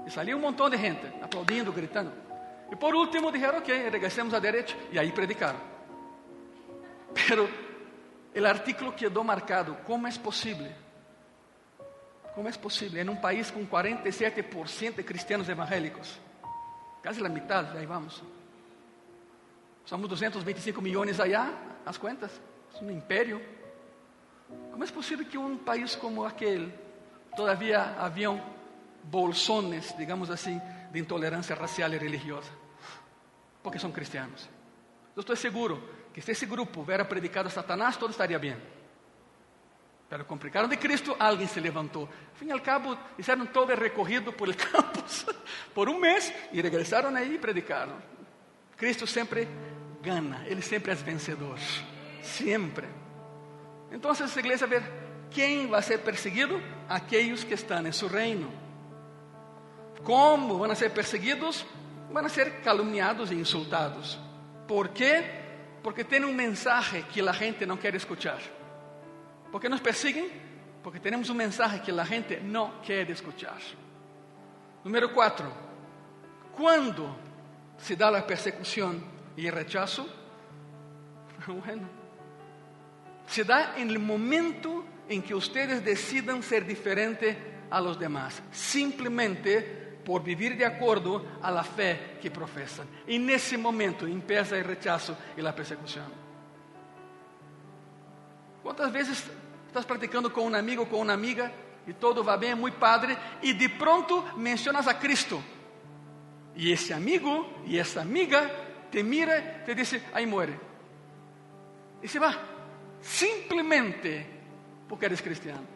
E 0.07 0.09
saliu 0.09 0.37
um 0.37 0.39
montão 0.39 0.69
de 0.69 0.77
gente 0.77 1.05
aplaudindo, 1.21 1.73
gritando. 1.73 2.13
E 2.71 2.77
por 2.77 2.95
último 2.95 3.29
dijeron, 3.29 3.57
ok, 3.57 3.89
regresemos 3.89 4.33
a 4.33 4.39
derecho. 4.39 4.77
E 4.93 4.97
aí 4.97 5.11
predicaram. 5.11 5.59
Pero 7.13 7.49
o 8.33 8.45
artículo 8.45 8.93
quedou 8.93 9.25
marcado. 9.25 9.75
Como 9.85 10.07
é 10.07 10.11
possível? 10.11 10.71
Como 12.33 12.47
é 12.47 12.51
possível 12.53 13.03
em 13.03 13.09
um 13.09 13.17
país 13.17 13.51
com 13.51 13.67
47% 13.67 14.95
de 14.95 15.03
cristianos 15.03 15.49
evangélicos? 15.49 16.28
Quase 17.01 17.25
a 17.25 17.29
metade, 17.29 17.77
aí 17.77 17.85
vamos. 17.85 18.21
Somos 19.85 20.09
225 20.09 20.81
milhões 20.81 21.19
allá, 21.19 21.51
as 21.85 21.97
contas. 21.97 22.41
É 22.79 22.83
um 22.83 22.91
império. 22.91 23.41
Como 24.71 24.83
é 24.83 24.87
possível 24.87 25.25
que 25.25 25.37
um 25.37 25.57
país 25.57 25.95
como 25.95 26.25
aquele 26.25 26.73
todavia 27.35 27.81
haviam 27.97 28.41
bolsones, 29.03 29.93
digamos 29.97 30.29
assim, 30.29 30.61
de 30.91 30.99
intolerância 30.99 31.55
racial 31.55 31.91
e 31.93 31.97
religiosa, 31.97 32.51
porque 33.63 33.79
são 33.79 33.91
cristianos. 33.91 34.49
Eu 35.15 35.21
estou 35.21 35.35
seguro 35.35 35.81
que 36.13 36.21
se 36.21 36.31
esse 36.31 36.45
grupo 36.45 36.81
hubiera 36.81 37.05
predicado 37.05 37.47
a 37.47 37.51
Satanás, 37.51 37.97
todo 37.97 38.11
estaria 38.11 38.39
bem. 38.39 38.57
Pero 40.09 40.25
complicaram 40.25 40.67
de 40.67 40.75
Cristo, 40.75 41.15
alguém 41.19 41.47
se 41.47 41.59
levantou. 41.59 42.09
Fin 42.33 42.47
e 42.47 42.51
al 42.51 42.61
cabo, 42.61 42.97
fizeram 43.15 43.45
todo 43.45 43.75
recorrido 43.75 44.33
por 44.33 44.49
el 44.49 44.55
campus 44.57 45.25
por 45.73 45.87
um 45.87 45.99
mês 45.99 46.33
e 46.51 46.61
regressaram 46.61 47.15
aí 47.15 47.35
e 47.35 47.37
predicaram. 47.37 47.95
Cristo 48.75 49.05
sempre 49.05 49.47
gana, 50.01 50.43
ele 50.47 50.63
sempre 50.63 50.91
é 50.91 50.95
vencedor. 50.95 51.59
Sempre. 52.23 52.87
Então, 53.91 54.11
essa 54.11 54.39
igreja 54.39 54.65
ver 54.65 54.83
quem 55.29 55.67
vai 55.67 55.81
ser 55.83 55.99
perseguido? 55.99 56.61
Aqueles 56.87 57.43
que 57.43 57.53
estão 57.53 57.85
em 57.85 57.91
seu 57.91 58.07
reino. 58.07 58.51
Como 60.03 60.57
vão 60.57 60.73
ser 60.73 60.89
perseguidos? 60.89 61.65
Vão 62.09 62.27
ser 62.29 62.61
caluniados 62.61 63.31
e 63.31 63.35
insultados. 63.35 64.17
¿Por 64.67 64.89
quê? 64.89 65.23
Porque 65.83 66.03
tem 66.03 66.25
um 66.25 66.33
mensagem 66.33 67.03
que 67.03 67.21
a 67.21 67.31
gente 67.31 67.65
não 67.65 67.77
quer 67.77 67.93
escuchar. 67.93 68.39
¿Por 69.51 69.59
que 69.59 69.69
nos 69.69 69.81
persiguen? 69.81 70.29
Porque 70.83 70.99
temos 70.99 71.29
um 71.29 71.33
mensagem 71.33 71.79
que 71.81 71.91
a 71.91 72.03
gente 72.03 72.39
não 72.39 72.79
quer 72.81 73.09
escuchar. 73.09 73.59
Número 74.83 75.09
4. 75.09 75.51
Quando 76.53 77.15
se 77.77 77.95
dá 77.95 78.09
a 78.09 78.21
persecução 78.21 79.01
e 79.35 79.49
o 79.49 79.53
rechazo? 79.53 80.07
Bueno, 81.47 81.89
se 83.25 83.43
dá 83.43 83.79
em 83.79 83.87
el 83.87 83.97
momento 83.97 84.85
em 85.07 85.21
que 85.21 85.33
ustedes 85.33 85.81
decidam 85.81 86.41
ser 86.41 86.63
diferente 86.65 87.37
a 87.71 87.79
los 87.79 87.97
demás. 87.97 88.43
Simplesmente 88.51 89.79
por 90.05 90.23
vivir 90.23 90.57
de 90.57 90.65
acordo 90.65 91.25
a 91.41 91.51
la 91.51 91.63
fe 91.63 92.17
que 92.21 92.29
profesan. 92.29 92.87
E 93.07 93.19
nesse 93.19 93.57
momento 93.57 94.07
empieza 94.07 94.57
o 94.57 94.63
rechazo 94.63 95.15
e 95.37 95.45
a 95.45 95.53
persecução. 95.53 96.07
Quantas 98.63 98.91
vezes 98.91 99.23
estás 99.69 99.85
praticando 99.85 100.29
com 100.29 100.45
um 100.45 100.55
amigo 100.55 100.81
ou 100.81 100.87
com 100.87 101.01
uma 101.01 101.13
amiga 101.13 101.51
e 101.87 101.93
todo 101.93 102.23
va 102.23 102.37
bem, 102.37 102.53
muito 102.53 102.77
padre, 102.77 103.17
e 103.41 103.53
de 103.53 103.69
pronto 103.69 104.23
mencionas 104.37 104.87
a 104.87 104.93
Cristo. 104.93 105.41
E 106.55 106.71
esse 106.71 106.91
amigo 106.91 107.47
e 107.65 107.79
essa 107.79 108.01
amiga 108.01 108.51
te 108.91 109.01
mira 109.01 109.63
te 109.65 109.73
diz: 109.73 109.95
aí 110.13 110.25
muere. 110.25 110.59
E 112.01 112.07
se 112.07 112.19
vai, 112.19 112.37
simplesmente 113.01 114.25
porque 114.87 115.05
eres 115.05 115.21
cristiano. 115.21 115.67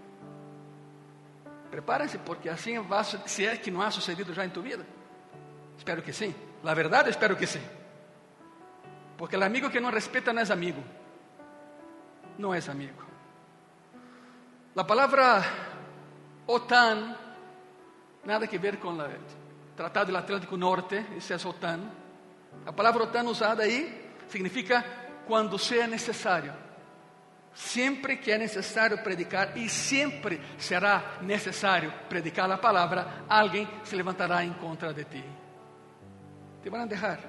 Prepárense 1.69 2.17
porque 2.19 2.49
assim 2.49 2.79
vai, 2.79 3.03
se 3.03 3.45
é 3.45 3.57
que 3.57 3.71
não 3.71 3.81
ha 3.81 3.89
sucedido 3.89 4.33
já 4.33 4.45
em 4.45 4.49
tu 4.49 4.61
vida. 4.61 4.85
Espero 5.77 6.01
que 6.01 6.13
sim. 6.13 6.33
La 6.63 6.73
verdade, 6.73 7.09
espero 7.09 7.35
que 7.35 7.47
sim. 7.47 7.61
Porque 9.17 9.35
o 9.35 9.43
amigo 9.43 9.69
que 9.69 9.79
não 9.79 9.91
respeita 9.91 10.31
não 10.31 10.41
é 10.41 10.51
amigo. 10.51 10.83
Não 12.37 12.53
é 12.53 12.59
amigo. 12.69 13.12
A 14.75 14.83
palavra 14.83 15.45
OTAN, 16.47 17.15
nada 18.25 18.47
que 18.47 18.57
ver 18.57 18.77
com 18.77 18.89
a 18.99 19.07
Tratado 19.75 20.07
del 20.07 20.17
Atlântico 20.17 20.57
Norte, 20.57 21.05
esse 21.15 21.31
é 21.31 21.35
OTAN. 21.35 21.79
A 22.65 22.73
palavra 22.73 23.03
OTAN 23.03 23.25
usada 23.25 23.61
aí 23.61 24.11
significa 24.27 24.83
quando 25.27 25.59
seja 25.59 25.85
necessário. 25.85 26.51
Sempre 27.53 28.17
que 28.17 28.31
é 28.31 28.37
necessário 28.39 28.97
predicar, 29.03 29.55
e 29.55 29.69
sempre 29.69 30.41
será 30.57 31.19
necessário 31.21 31.93
predicar 32.09 32.49
a 32.49 32.57
palavra, 32.57 33.25
alguém 33.29 33.69
se 33.83 33.95
levantará 33.95 34.43
em 34.43 34.53
contra 34.53 34.91
de 34.91 35.03
ti. 35.03 35.23
Te 36.63 36.69
vão 36.71 36.87
deixar, 36.87 37.19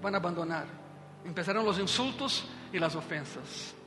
vão 0.00 0.14
abandonar. 0.14 0.66
Empezarão 1.24 1.66
os 1.66 1.80
insultos 1.80 2.44
e 2.72 2.78
as 2.78 2.94
ofensas. 2.94 3.81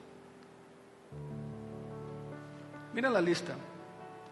Mira 2.95 3.09
a 3.09 3.19
lista. 3.19 3.57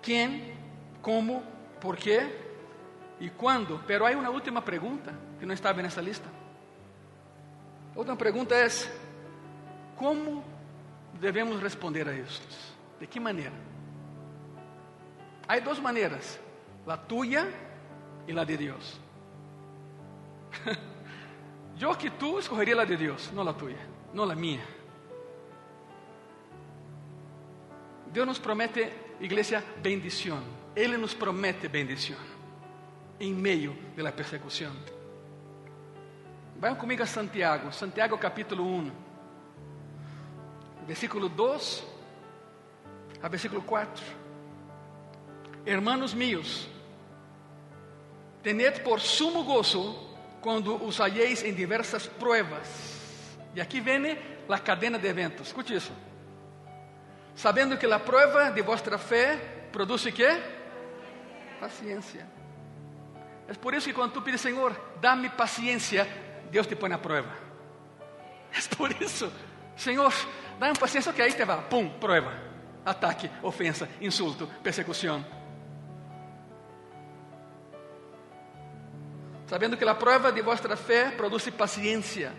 Quem, 0.01 0.55
como, 1.01 1.43
por 1.81 1.97
quê 1.97 2.33
e 3.19 3.29
quando. 3.29 3.83
Pero 3.85 4.05
há 4.05 4.11
uma 4.11 4.29
última 4.29 4.61
pergunta 4.61 5.13
que 5.37 5.45
não 5.45 5.53
estava 5.53 5.81
nessa 5.81 5.99
lista. 5.99 6.29
A 7.93 7.99
última 7.99 8.15
pergunta 8.15 8.55
é: 8.55 8.65
como 9.97 10.45
devemos 11.19 11.61
responder 11.61 12.07
a 12.07 12.15
estes? 12.15 12.73
De 13.01 13.05
que 13.05 13.19
maneira? 13.19 13.51
Há 15.45 15.59
duas 15.59 15.79
maneiras: 15.79 16.39
a 16.87 16.95
tua 16.95 17.25
e 17.25 18.39
a 18.39 18.43
de 18.45 18.57
Deus. 18.57 18.97
Eu 21.77 21.93
que 21.97 22.09
tu 22.09 22.39
escorreria 22.39 22.79
a 22.81 22.85
de 22.85 22.95
Deus, 22.95 23.29
não 23.33 23.45
a 23.45 23.51
tua, 23.51 23.75
não 24.13 24.23
a 24.23 24.35
minha. 24.35 24.63
Deus 28.13 28.27
nos 28.27 28.37
promete, 28.37 28.93
igreja, 29.19 29.63
bendição. 29.81 30.39
Ele 30.75 30.97
nos 30.97 31.15
promete 31.15 31.67
bendição 31.67 32.15
em 33.19 33.33
meio 33.33 33.75
da 33.97 34.11
persecução. 34.11 34.71
Vão 36.59 36.75
comigo 36.75 37.01
a 37.01 37.07
Santiago, 37.07 37.73
Santiago 37.73 38.15
capítulo 38.19 38.63
1, 38.67 38.91
versículo 40.85 41.27
2 41.27 41.83
a 43.19 43.27
versículo 43.27 43.63
4. 43.63 44.05
Hermanos 45.65 46.13
míos, 46.13 46.67
tened 48.43 48.83
por 48.83 49.01
sumo 49.01 49.43
gozo 49.43 49.95
quando 50.39 50.75
os 50.85 50.99
halléis 50.99 51.43
em 51.43 51.51
diversas 51.51 52.05
pruebas. 52.05 52.67
E 53.55 53.61
aqui 53.61 53.81
vem 53.81 54.19
a 54.47 54.59
cadena 54.59 54.99
de 54.99 55.07
eventos. 55.07 55.47
Escute 55.47 55.73
isso. 55.73 55.91
Sabendo 57.35 57.77
que 57.77 57.85
a 57.85 57.99
prova 57.99 58.51
de 58.51 58.61
vossa 58.61 58.97
fé 58.97 59.67
produz 59.71 60.03
que? 60.03 60.27
Paciência. 61.59 62.27
É 63.47 63.53
por 63.53 63.73
isso 63.73 63.87
que 63.87 63.93
quando 63.93 64.13
tu 64.13 64.21
pedes, 64.21 64.41
Senhor, 64.41 64.75
dá-me 65.01 65.29
paciência, 65.29 66.07
Deus 66.49 66.67
te 66.67 66.75
põe 66.75 66.89
na 66.89 66.97
prova. 66.97 67.29
É 68.55 68.75
por 68.75 68.91
isso, 69.01 69.31
Senhor, 69.75 70.13
dá-me 70.59 70.77
paciência, 70.77 71.11
que 71.11 71.21
aí 71.21 71.33
te 71.33 71.43
vai, 71.43 71.61
pum, 71.69 71.89
prova, 71.99 72.33
ataque, 72.85 73.29
ofensa, 73.41 73.89
insulto, 73.99 74.47
persecução. 74.61 75.25
Sabendo 79.47 79.75
que 79.75 79.83
a 79.83 79.95
prova 79.95 80.31
de 80.31 80.41
vossa 80.41 80.75
fé 80.77 81.11
produz 81.11 81.49
paciência, 81.49 82.31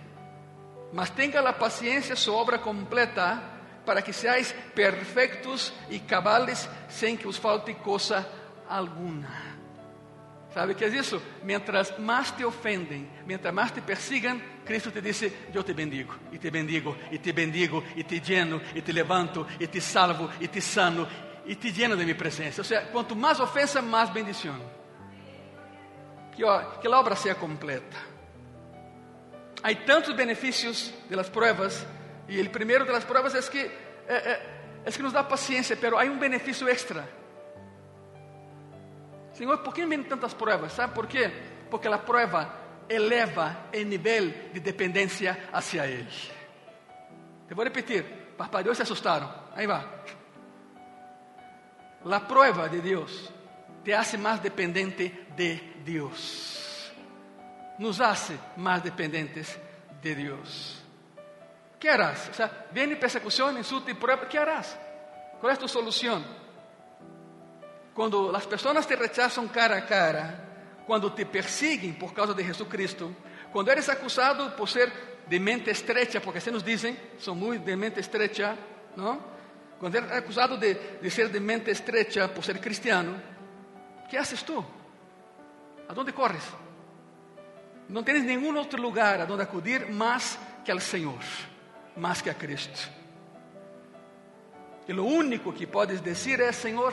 mas 0.92 1.10
tenha 1.10 1.40
a 1.40 1.52
paciência 1.52 2.16
sua 2.16 2.36
obra 2.36 2.58
completa, 2.58 3.53
para 3.84 4.02
que 4.02 4.12
seáis 4.12 4.54
perfectos 4.74 5.72
e 5.90 5.98
cabales, 5.98 6.68
sem 6.88 7.16
que 7.16 7.28
os 7.28 7.36
falte 7.36 7.74
coisa 7.74 8.26
alguma. 8.68 9.54
¿Sabe 10.54 10.72
o 10.72 10.76
que 10.76 10.84
é 10.84 10.88
isso? 10.88 11.20
Mientras 11.42 11.98
mais 11.98 12.30
te 12.30 12.44
ofendem, 12.44 13.10
mientras 13.26 13.52
mais 13.52 13.72
te 13.72 13.80
persigam, 13.80 14.40
Cristo 14.64 14.92
te 14.92 15.00
diz: 15.00 15.22
Eu 15.52 15.64
te 15.64 15.74
bendigo, 15.74 16.14
e 16.30 16.38
te 16.38 16.48
bendigo, 16.48 16.96
e 17.10 17.18
te 17.18 17.32
bendigo, 17.32 17.82
e 17.96 18.04
te 18.04 18.20
lleno, 18.20 18.62
e 18.72 18.80
te 18.80 18.92
levanto, 18.92 19.44
e 19.58 19.66
te 19.66 19.80
salvo, 19.80 20.30
e 20.40 20.46
te 20.46 20.60
sano, 20.60 21.08
e 21.44 21.56
te 21.56 21.72
lleno 21.72 21.96
de 21.96 22.04
minha 22.04 22.14
presença. 22.14 22.60
Ou 22.60 22.64
seja, 22.64 22.82
quanto 22.92 23.16
mais 23.16 23.40
ofensa, 23.40 23.82
mais 23.82 24.10
bendição. 24.10 24.54
Que, 26.36 26.44
ó, 26.44 26.60
que 26.80 26.86
a 26.86 27.00
obra 27.00 27.16
seja 27.16 27.34
completa. 27.34 27.96
Há 29.60 29.74
tantos 29.84 30.14
benefícios 30.14 30.92
de 31.08 31.16
las 31.16 31.28
pruebas, 31.28 31.84
e 32.28 32.40
o 32.40 32.50
primeiro 32.50 32.84
de 32.84 32.92
las 32.92 33.04
pruebas 33.04 33.34
é 33.34 33.42
que, 33.50 33.70
é, 34.08 34.14
é, 34.14 34.42
é 34.84 34.90
que 34.90 35.02
nos 35.02 35.12
dá 35.12 35.22
paciência, 35.22 35.76
pero 35.76 35.98
há 35.98 36.04
um 36.04 36.18
benefício 36.18 36.68
extra 36.68 37.06
Senhor, 39.34 39.62
por 39.64 39.74
que 39.74 39.84
vienen 39.84 40.08
tantas 40.08 40.32
pruebas? 40.34 40.72
¿Sabe 40.72 40.94
por 40.94 41.08
quê? 41.08 41.30
Porque 41.68 41.88
a 41.88 41.98
prueba 41.98 42.86
eleva 42.88 43.66
o 43.74 43.84
nível 43.84 44.52
de 44.52 44.60
dependência 44.60 45.50
hacia 45.52 45.86
Ele. 45.86 46.06
Te 47.48 47.54
vou 47.54 47.64
repetir, 47.64 48.04
parpadeou 48.38 48.72
e 48.72 48.76
se 48.76 48.82
assustaram. 48.82 49.28
Aí 49.56 49.66
vai. 49.66 49.84
A 52.04 52.20
prueba 52.20 52.68
de 52.68 52.80
Deus 52.80 53.32
te 53.82 53.92
hace 53.92 54.16
mais 54.16 54.40
dependente 54.40 55.26
de 55.34 55.56
Deus. 55.84 56.92
Nos 57.80 58.00
hace 58.00 58.38
mais 58.56 58.82
dependentes 58.82 59.58
de 60.00 60.14
Deus. 60.14 60.83
¿Qué 61.84 61.90
harás? 61.90 62.30
O 62.30 62.32
sea, 62.32 62.64
viene 62.72 62.96
persecución, 62.96 63.58
insulto 63.58 63.90
y 63.90 63.94
prueba. 63.94 64.26
¿Qué 64.26 64.38
harás? 64.38 64.74
¿Cuál 65.38 65.52
es 65.52 65.58
tu 65.58 65.68
solución? 65.68 66.24
Quando 67.92 68.34
as 68.34 68.46
pessoas 68.46 68.86
te 68.86 68.96
rechazam 68.96 69.46
cara 69.48 69.76
a 69.76 69.84
cara, 69.84 70.82
quando 70.86 71.12
te 71.12 71.26
perseguem 71.26 71.92
por 71.92 72.14
causa 72.14 72.32
de 72.32 72.42
Jesucristo, 72.42 73.14
quando 73.52 73.70
eres 73.70 73.86
acusado 73.90 74.56
por 74.56 74.66
ser 74.66 74.90
de 75.28 75.38
mente 75.38 75.70
estrecha, 75.70 76.22
porque 76.22 76.38
assim 76.38 76.52
nos 76.52 76.64
dizem, 76.64 76.96
são 77.18 77.34
muito 77.34 77.66
de 77.66 77.76
mente 77.76 78.00
estrecha, 78.00 78.56
não? 78.96 79.22
Quando 79.78 79.96
eres 79.96 80.10
acusado 80.10 80.56
de, 80.56 80.72
de 81.02 81.10
ser 81.10 81.28
de 81.28 81.38
mente 81.38 81.70
estrecha 81.70 82.28
por 82.28 82.42
ser 82.42 82.62
cristiano, 82.62 83.20
que 84.08 84.16
haces 84.16 84.42
tu? 84.42 84.64
¿A 85.86 85.92
dónde 85.92 86.14
corres? 86.14 86.44
Não 87.90 88.02
tens 88.02 88.24
nenhum 88.24 88.56
outro 88.56 88.80
lugar 88.80 89.20
a 89.20 89.26
donde 89.26 89.42
acudir 89.42 89.86
mais 89.90 90.38
que 90.64 90.72
ao 90.72 90.80
Senhor, 90.80 91.20
mais 91.96 92.20
que 92.20 92.30
a 92.30 92.34
Cristo. 92.34 92.88
E 94.86 94.92
o 94.92 95.04
único 95.04 95.52
que 95.52 95.66
podes 95.66 96.00
dizer 96.02 96.40
é: 96.40 96.52
Senhor, 96.52 96.92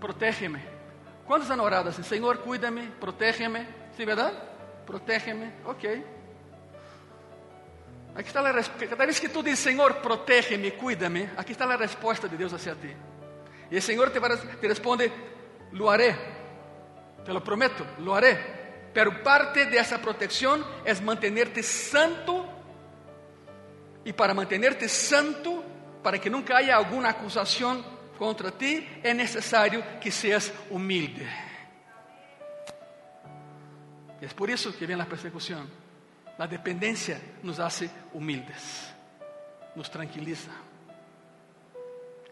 protégeme. 0.00 0.62
¿Cuántos 1.26 1.50
han 1.50 1.60
orado 1.60 1.90
así? 1.90 2.02
Señor, 2.02 2.40
cuídame, 2.40 2.90
protégeme. 3.00 3.66
¿Sí, 3.96 4.04
verdad? 4.04 4.32
Protégeme. 4.86 5.52
Ok. 5.64 5.84
Aquí 8.16 8.28
está 8.28 8.40
la 8.40 8.52
respuesta. 8.52 8.96
Cada 8.96 9.06
vez 9.06 9.20
que 9.20 9.28
tú 9.28 9.42
dices, 9.42 9.60
Señor, 9.60 9.96
protégeme, 9.98 10.74
cuídame, 10.74 11.30
aquí 11.36 11.52
está 11.52 11.66
la 11.66 11.76
respuesta 11.76 12.28
de 12.28 12.36
Dios 12.36 12.52
hacia 12.52 12.74
ti. 12.74 12.90
Y 13.70 13.76
el 13.76 13.82
Señor 13.82 14.10
te, 14.10 14.20
te 14.20 14.68
responde, 14.68 15.10
lo 15.72 15.90
haré. 15.90 16.14
Te 17.24 17.32
lo 17.32 17.42
prometo, 17.42 17.84
lo 17.98 18.14
haré. 18.14 18.38
Pero 18.92 19.22
parte 19.22 19.66
de 19.66 19.78
esa 19.78 20.00
protección 20.00 20.64
es 20.84 21.02
mantenerte 21.02 21.62
santo. 21.62 22.46
Y 24.04 24.12
para 24.12 24.34
mantenerte 24.34 24.88
santo, 24.88 25.64
para 26.02 26.18
que 26.18 26.28
nunca 26.28 26.58
haya 26.58 26.76
alguna 26.76 27.10
acusación 27.10 27.84
contra 28.18 28.50
ti, 28.50 28.86
é 29.02 29.14
necessário 29.14 29.82
que 30.00 30.10
seas 30.10 30.52
humilde. 30.70 31.26
E 34.20 34.26
é 34.26 34.28
por 34.28 34.48
isso 34.50 34.72
que 34.72 34.86
vem 34.86 35.00
a 35.00 35.06
persecução. 35.06 35.66
A 36.38 36.46
dependência 36.46 37.20
nos 37.42 37.60
hace 37.60 37.90
humildes, 38.12 38.92
nos 39.74 39.88
tranquiliza. 39.88 40.50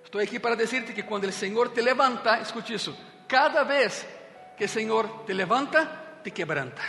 Estou 0.05 0.21
aqui 0.21 0.39
para 0.39 0.57
dizer-te 0.57 0.93
que 0.93 1.05
quando 1.05 1.25
o 1.25 1.33
Senhor 1.33 1.73
te 1.73 1.81
levanta, 1.81 2.41
escute 2.41 2.75
isso, 2.75 2.97
cada 3.29 3.65
vez 3.65 4.07
que 4.57 4.65
o 4.65 4.69
Senhor 4.69 5.25
te 5.25 5.33
levanta, 5.33 6.21
te 6.23 6.31
quebranta. 6.31 6.83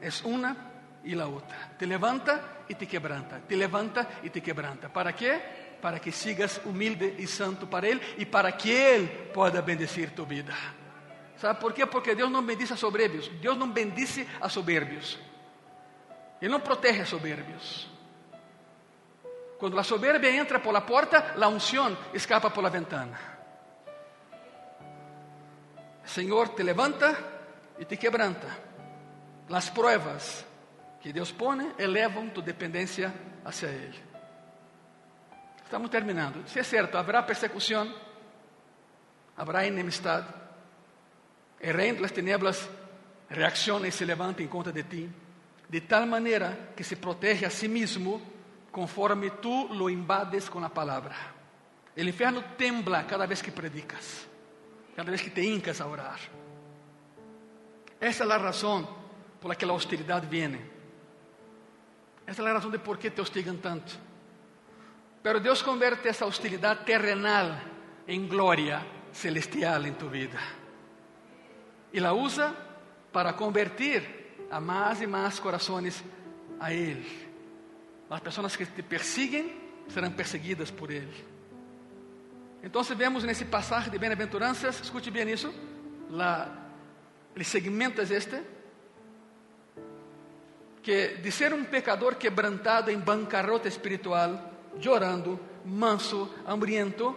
É 0.00 0.08
uma 0.24 0.71
e 1.04 1.18
a 1.20 1.26
outra. 1.26 1.74
Te 1.78 1.86
levanta 1.86 2.64
e 2.68 2.74
te 2.74 2.86
quebranta. 2.86 3.40
Te 3.46 3.56
levanta 3.56 4.08
e 4.22 4.30
te 4.30 4.40
quebranta. 4.40 4.88
¿Para 4.88 5.12
quê? 5.12 5.62
para 5.82 5.98
que 5.98 6.12
sigas 6.12 6.60
humilde 6.64 7.16
e 7.18 7.26
santo 7.26 7.66
para 7.66 7.88
Ele 7.88 8.00
e 8.16 8.24
para 8.24 8.52
que 8.52 8.70
Ele 8.70 9.08
possa 9.34 9.60
bendecir 9.60 10.14
tu 10.14 10.24
vida. 10.24 10.54
¿Sabe 11.36 11.58
por 11.58 11.74
quê? 11.74 11.84
Porque 11.84 12.14
Deus 12.14 12.30
não 12.30 12.40
bendice 12.40 12.72
a 12.72 12.76
soberbios, 12.76 13.26
Deus 13.40 13.58
não 13.58 13.68
bendice 13.68 14.26
a 14.40 14.48
soberbios, 14.48 15.18
Ele 16.40 16.52
não 16.52 16.60
protege 16.60 17.02
a 17.02 17.06
soberbios. 17.06 17.90
Quando 19.58 19.76
a 19.78 19.82
soberbia 19.82 20.30
entra 20.30 20.60
por 20.60 20.72
la 20.72 20.86
porta, 20.86 21.34
a 21.40 21.48
unção 21.48 21.98
escapa 22.14 22.48
por 22.50 22.62
la 22.62 22.70
ventana. 22.70 23.18
Senhor 26.04 26.50
te 26.50 26.62
levanta 26.62 27.16
e 27.78 27.84
te 27.84 27.96
quebranta. 27.96 28.46
As 29.50 29.68
pruebas 29.68 30.44
que 31.02 31.12
Deus 31.12 31.32
pone 31.32 31.72
elevam 31.78 32.30
tu 32.30 32.40
dependência 32.40 33.12
hacia 33.44 33.68
Ele. 33.68 33.98
Estamos 35.64 35.90
terminando. 35.90 36.46
Se 36.48 36.60
é 36.60 36.62
certo, 36.62 36.96
haverá 36.96 37.22
persecução, 37.22 37.92
haverá 39.36 39.66
enemistade. 39.66 40.28
El 41.58 41.74
reino 41.74 41.96
de 41.96 42.02
las 42.02 42.12
tinieblas 42.12 42.68
reacciona 43.28 43.88
y 43.88 43.90
se 43.90 44.06
levanta 44.06 44.42
en 44.42 44.48
contra 44.48 44.72
de 44.72 44.84
ti, 44.84 45.10
de 45.68 45.80
tal 45.80 46.06
manera 46.06 46.70
que 46.76 46.84
se 46.84 46.96
protege 46.96 47.46
a 47.46 47.50
sí 47.50 47.68
mismo 47.68 48.22
conforme 48.70 49.30
tú 49.30 49.68
lo 49.74 49.90
invades 49.90 50.48
con 50.48 50.62
la 50.62 50.68
palabra. 50.68 51.16
El 51.96 52.08
infierno 52.08 52.44
tembla 52.56 53.06
cada 53.06 53.26
vez 53.26 53.42
que 53.42 53.50
predicas, 53.50 54.26
cada 54.94 55.10
vez 55.10 55.20
que 55.20 55.30
te 55.30 55.42
hincas 55.42 55.80
a 55.80 55.86
orar. 55.86 56.18
Esa 58.00 58.24
es 58.24 58.28
la 58.28 58.38
razón 58.38 58.86
por 59.40 59.48
la 59.48 59.56
que 59.56 59.66
la 59.66 59.72
hostilidad 59.72 60.28
viene. 60.28 60.71
Esa 62.32 62.40
es 62.40 62.46
la 62.46 62.54
razón 62.54 62.72
de 62.72 62.78
por 62.78 62.98
qué 62.98 63.10
te 63.10 63.20
hostigan 63.20 63.58
tanto. 63.58 63.92
Pero 65.22 65.38
Dios 65.38 65.62
convierte 65.62 66.08
esa 66.08 66.24
hostilidad 66.24 66.82
terrenal 66.82 67.62
en 68.06 68.26
gloria 68.26 68.82
celestial 69.12 69.84
en 69.84 69.98
tu 69.98 70.08
vida. 70.08 70.40
Y 71.92 72.00
la 72.00 72.14
usa 72.14 72.54
para 73.12 73.36
convertir 73.36 74.46
a 74.50 74.58
más 74.60 75.02
y 75.02 75.06
más 75.06 75.38
corazones 75.42 76.02
a 76.58 76.72
Él. 76.72 77.04
Las 78.08 78.22
personas 78.22 78.56
que 78.56 78.64
te 78.64 78.82
persiguen 78.82 79.52
serán 79.88 80.14
perseguidas 80.14 80.72
por 80.72 80.90
Él. 80.90 81.10
Entonces 82.62 82.96
vemos 82.96 83.24
en 83.24 83.30
ese 83.30 83.44
pasaje 83.44 83.90
de 83.90 83.98
bienaventuranzas, 83.98 84.80
escuche 84.80 85.10
bien 85.10 85.28
eso, 85.28 85.52
la, 86.10 86.48
el 87.34 87.44
segmento 87.44 88.00
es 88.00 88.10
este, 88.10 88.42
que 90.82 91.18
de 91.22 91.30
ser 91.30 91.54
um 91.54 91.64
pecador 91.64 92.16
quebrantado 92.16 92.90
em 92.90 92.98
bancarrota 92.98 93.68
espiritual, 93.68 94.50
llorando, 94.80 95.38
manso, 95.64 96.28
hambriento, 96.46 97.14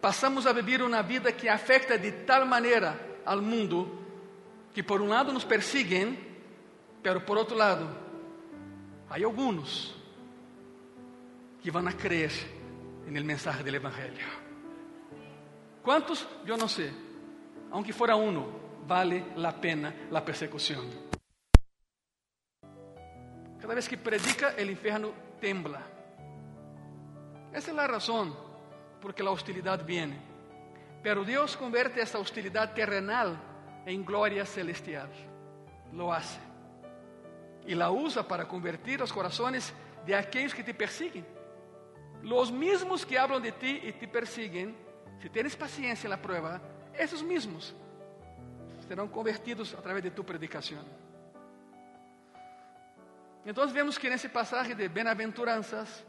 passamos 0.00 0.46
a 0.46 0.52
viver 0.52 0.82
uma 0.82 1.02
vida 1.02 1.32
que 1.32 1.48
afeta 1.48 1.98
de 1.98 2.12
tal 2.12 2.44
maneira 2.44 3.20
ao 3.24 3.40
mundo 3.40 4.04
que 4.74 4.82
por 4.82 5.00
um 5.00 5.08
lado 5.08 5.32
nos 5.32 5.44
persiguen, 5.44 6.18
pero 7.02 7.22
por 7.22 7.38
outro 7.38 7.56
lado, 7.56 7.88
há 9.08 9.16
alguns 9.24 9.94
que 11.62 11.70
vão 11.70 11.88
a 11.88 11.92
crer 11.92 12.30
no 13.06 13.24
mensaje 13.24 13.62
del 13.62 13.76
Evangelho. 13.76 14.26
¿Cuántos? 15.82 16.26
Eu 16.44 16.58
não 16.58 16.68
sei. 16.68 16.92
Aunque 17.70 17.92
fuera 17.92 18.16
uno, 18.16 18.82
vale 18.86 19.32
la 19.36 19.52
pena 19.52 19.94
la 20.10 20.22
persecución. 20.22 21.15
Cada 23.66 23.74
vez 23.74 23.88
que 23.88 23.98
predica, 23.98 24.50
el 24.50 24.70
infierno 24.70 25.10
tembla. 25.40 25.80
Esa 27.52 27.70
es 27.70 27.76
la 27.76 27.88
razón 27.88 28.32
por 29.00 29.12
que 29.12 29.24
la 29.24 29.32
hostilidad 29.32 29.84
viene. 29.84 30.20
Pero 31.02 31.24
Dios 31.24 31.56
convierte 31.56 32.00
esa 32.00 32.20
hostilidad 32.20 32.74
terrenal 32.74 33.36
en 33.84 34.04
gloria 34.04 34.46
celestial. 34.46 35.08
Lo 35.92 36.12
hace. 36.12 36.38
Y 37.66 37.74
la 37.74 37.90
usa 37.90 38.22
para 38.22 38.46
convertir 38.46 39.00
los 39.00 39.12
corazones 39.12 39.74
de 40.06 40.14
aquellos 40.14 40.54
que 40.54 40.62
te 40.62 40.72
persiguen. 40.72 41.26
Los 42.22 42.52
mismos 42.52 43.04
que 43.04 43.18
hablan 43.18 43.42
de 43.42 43.50
ti 43.50 43.80
y 43.82 43.90
te 43.94 44.06
persiguen, 44.06 44.76
si 45.20 45.28
tienes 45.28 45.56
paciencia 45.56 46.06
en 46.06 46.12
la 46.12 46.22
prueba, 46.22 46.60
esos 46.96 47.20
mismos 47.20 47.74
serão 48.86 49.08
convertidos 49.08 49.74
através 49.74 50.04
de 50.04 50.10
tu 50.12 50.22
predicação. 50.22 50.84
Então 53.46 53.66
vemos 53.68 53.96
que 53.96 54.10
nesse 54.10 54.28
passagem 54.28 54.74
de 54.74 54.88
bem-aventuranças 54.88 56.04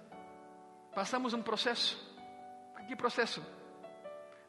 passamos 0.95 1.35
um 1.35 1.41
processo. 1.43 1.95
Que 2.87 2.95
processo? 2.95 3.45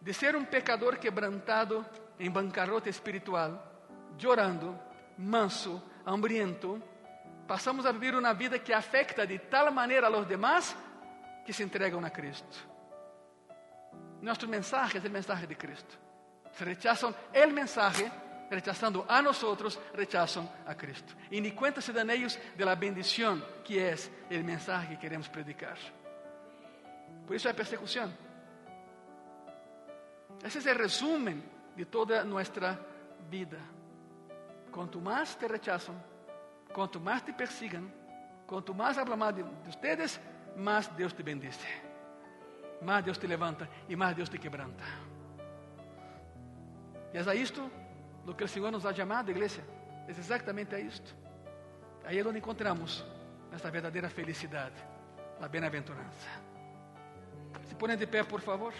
De 0.00 0.14
ser 0.14 0.34
um 0.34 0.44
pecador 0.44 0.96
quebrantado 0.96 1.84
em 2.18 2.30
bancarrota 2.30 2.88
espiritual, 2.88 3.62
chorando, 4.16 4.78
manso, 5.18 5.82
hambriento, 6.06 6.82
passamos 7.46 7.84
a 7.84 7.92
viver 7.92 8.14
uma 8.14 8.32
vida 8.32 8.58
que 8.58 8.72
afecta 8.72 9.26
de 9.26 9.38
tal 9.38 9.70
maneira 9.70 10.06
a 10.06 10.10
los 10.10 10.26
demás 10.26 10.74
que 11.44 11.52
se 11.52 11.62
entregam 11.62 12.02
a 12.04 12.10
Cristo. 12.10 12.66
Nosso 14.22 14.48
mensagem 14.48 15.02
é 15.04 15.06
o 15.06 15.10
mensagem 15.10 15.46
de 15.46 15.56
Cristo. 15.56 15.98
Se 16.52 16.64
rechazan 16.64 17.14
el 17.34 17.52
mensaje, 17.52 18.10
rechazando 18.50 19.04
a 19.08 19.20
nosotros, 19.20 19.78
rechazan 19.94 20.48
a 20.66 20.74
Cristo. 20.74 21.14
Y 21.30 21.40
ni 21.40 21.52
cuenta 21.52 21.80
se 21.80 21.92
dan 21.92 22.10
ellos 22.10 22.38
de 22.56 22.64
la 22.64 22.74
bendición 22.74 23.44
que 23.64 23.90
es 23.90 24.10
el 24.30 24.44
mensaje 24.44 24.94
que 24.94 24.98
queremos 24.98 25.28
predicar. 25.28 25.76
Por 27.26 27.36
eso 27.36 27.48
hay 27.48 27.54
persecución. 27.54 28.14
Ese 30.42 30.58
es 30.60 30.66
el 30.66 30.76
resumen 30.76 31.42
de 31.76 31.86
toda 31.86 32.24
nuestra 32.24 32.78
vida. 33.30 33.58
Cuanto 34.70 35.00
más 35.00 35.36
te 35.36 35.48
rechazan, 35.48 36.00
cuanto 36.72 37.00
más 37.00 37.24
te 37.24 37.32
persigan, 37.32 37.92
cuanto 38.46 38.72
más 38.72 38.96
hablan 38.98 39.18
mal 39.18 39.34
de 39.34 39.44
ustedes, 39.68 40.20
más 40.56 40.94
Dios 40.96 41.14
te 41.14 41.22
bendice. 41.22 41.66
Más 42.82 43.04
Dios 43.04 43.18
te 43.18 43.26
levanta 43.26 43.68
y 43.88 43.96
más 43.96 44.14
Dios 44.14 44.30
te 44.30 44.38
quebranta. 44.38 44.84
E 47.12 47.16
é 47.16 47.22
a 47.22 47.34
isto 47.34 47.70
do 48.28 48.34
que 48.34 48.44
o 48.44 48.48
Senhor 48.48 48.70
nos 48.70 48.84
ha 48.84 48.92
chamado, 48.92 49.30
igreja. 49.30 49.64
É 50.06 50.10
exatamente 50.10 50.74
a 50.74 50.78
isto. 50.78 51.16
Aí 52.04 52.18
é 52.18 52.22
onde 52.22 52.36
encontramos 52.36 53.02
essa 53.50 53.70
verdadeira 53.70 54.10
felicidade, 54.10 54.76
a 55.40 55.48
bem-aventurança. 55.48 56.28
Se 57.64 57.74
põe 57.74 57.96
de 57.96 58.06
pé, 58.06 58.22
por 58.22 58.42
favor. 58.42 58.74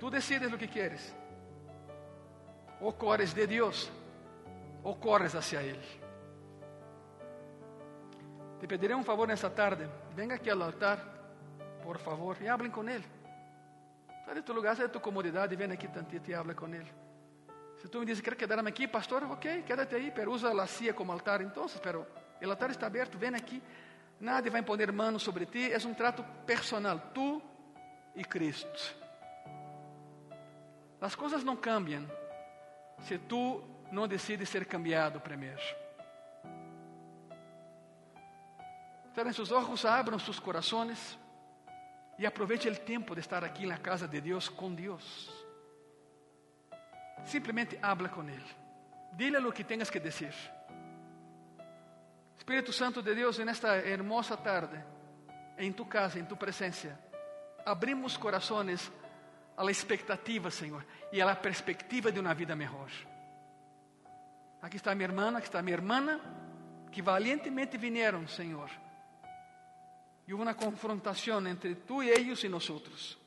Tu 0.00 0.10
decides 0.10 0.52
o 0.52 0.58
que 0.58 0.66
queres. 0.66 1.14
Ou 2.80 2.92
corres 2.92 3.32
de 3.32 3.46
Deus, 3.46 3.88
ou 4.82 4.96
corres 4.96 5.36
hacia 5.36 5.62
Ele. 5.62 6.00
Te 8.58 8.66
pedirei 8.66 8.96
um 8.96 9.04
favor 9.04 9.28
nessa 9.28 9.48
tarde. 9.48 9.88
Venga 10.16 10.34
aqui 10.34 10.50
ao 10.50 10.60
altar, 10.60 10.98
por 11.84 11.98
favor, 11.98 12.36
e 12.40 12.48
hablem 12.48 12.72
com 12.72 12.88
Ele. 12.88 13.19
Sai 14.30 14.36
de 14.36 14.42
tu 14.42 14.52
lugar, 14.52 14.76
sai 14.76 14.86
de 14.86 14.92
tu 14.92 15.00
comodidade, 15.00 15.56
vem 15.56 15.72
aqui 15.72 15.88
tantito 15.88 16.30
e 16.30 16.34
habla 16.34 16.54
com 16.54 16.68
ele. 16.68 16.88
Se 17.78 17.88
tu 17.88 17.98
me 17.98 18.06
dizes, 18.06 18.22
quer 18.22 18.36
quedar 18.36 18.64
aqui, 18.64 18.86
pastor, 18.86 19.24
ok, 19.24 19.64
quédate 19.64 19.96
aí, 19.96 20.12
pero 20.12 20.30
usa 20.30 20.52
a 20.52 20.66
cia 20.68 20.94
como 20.94 21.10
altar, 21.10 21.40
então, 21.40 21.66
pero 21.82 22.06
o 22.40 22.48
altar 22.48 22.70
está 22.70 22.86
aberto, 22.86 23.18
vem 23.18 23.34
aqui. 23.34 23.60
Nadie 24.20 24.48
vai 24.48 24.62
poner 24.62 24.92
mano 24.92 25.18
sobre 25.18 25.46
ti, 25.46 25.72
é 25.72 25.76
um 25.78 25.92
trato 25.92 26.22
personal, 26.46 27.00
tu 27.12 27.42
e 28.14 28.24
Cristo. 28.24 28.94
As 31.00 31.16
coisas 31.16 31.42
não 31.42 31.56
cambiam 31.56 32.08
se 33.00 33.18
tu 33.18 33.60
não 33.90 34.06
decides 34.06 34.48
ser 34.48 34.64
cambiado 34.64 35.20
primeiro. 35.20 35.60
Cerrem 39.12 39.32
seus 39.32 39.50
olhos, 39.50 39.84
abram 39.84 40.20
seus 40.20 40.38
corações. 40.38 41.18
Y 42.20 42.26
aproveche 42.26 42.68
el 42.68 42.80
tiempo 42.80 43.14
de 43.14 43.22
estar 43.22 43.42
aquí 43.42 43.62
en 43.62 43.70
la 43.70 43.78
casa 43.78 44.06
de 44.06 44.20
Dios 44.20 44.50
con 44.50 44.76
Dios. 44.76 45.32
Simplemente 47.24 47.78
habla 47.80 48.10
con 48.10 48.28
Él. 48.28 48.42
Dile 49.16 49.40
lo 49.40 49.50
que 49.54 49.64
tengas 49.64 49.90
que 49.90 50.00
decir. 50.00 50.34
Espíritu 52.36 52.72
Santo 52.72 53.00
de 53.00 53.14
Dios, 53.14 53.38
en 53.38 53.48
esta 53.48 53.78
hermosa 53.78 54.36
tarde, 54.36 54.84
en 55.56 55.72
tu 55.72 55.88
casa, 55.88 56.18
en 56.18 56.28
tu 56.28 56.36
presencia, 56.36 57.00
abrimos 57.64 58.18
corazones 58.18 58.92
a 59.56 59.64
la 59.64 59.70
expectativa, 59.70 60.50
Señor, 60.50 60.84
y 61.10 61.20
a 61.20 61.24
la 61.24 61.40
perspectiva 61.40 62.10
de 62.10 62.20
una 62.20 62.34
vida 62.34 62.54
mejor. 62.54 62.90
Aquí 64.60 64.76
está 64.76 64.94
mi 64.94 65.04
hermana, 65.04 65.38
aquí 65.38 65.46
está 65.46 65.62
mi 65.62 65.72
hermana, 65.72 66.20
que 66.92 67.00
valientemente 67.00 67.78
vinieron, 67.78 68.28
Señor 68.28 68.68
houve 70.32 70.44
uma 70.44 70.54
confrontação 70.54 71.46
entre 71.46 71.74
tu 71.74 72.02
e 72.02 72.10
eles 72.10 72.44
e 72.44 72.48
nós. 72.48 73.18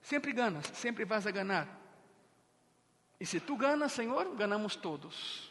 Sempre 0.00 0.32
ganas, 0.32 0.66
sempre 0.66 1.04
vas 1.04 1.26
a 1.26 1.30
ganar. 1.30 1.66
E 3.18 3.26
se 3.26 3.40
tu 3.40 3.56
ganas, 3.56 3.92
Senhor, 3.92 4.36
ganamos 4.36 4.76
todos. 4.76 5.50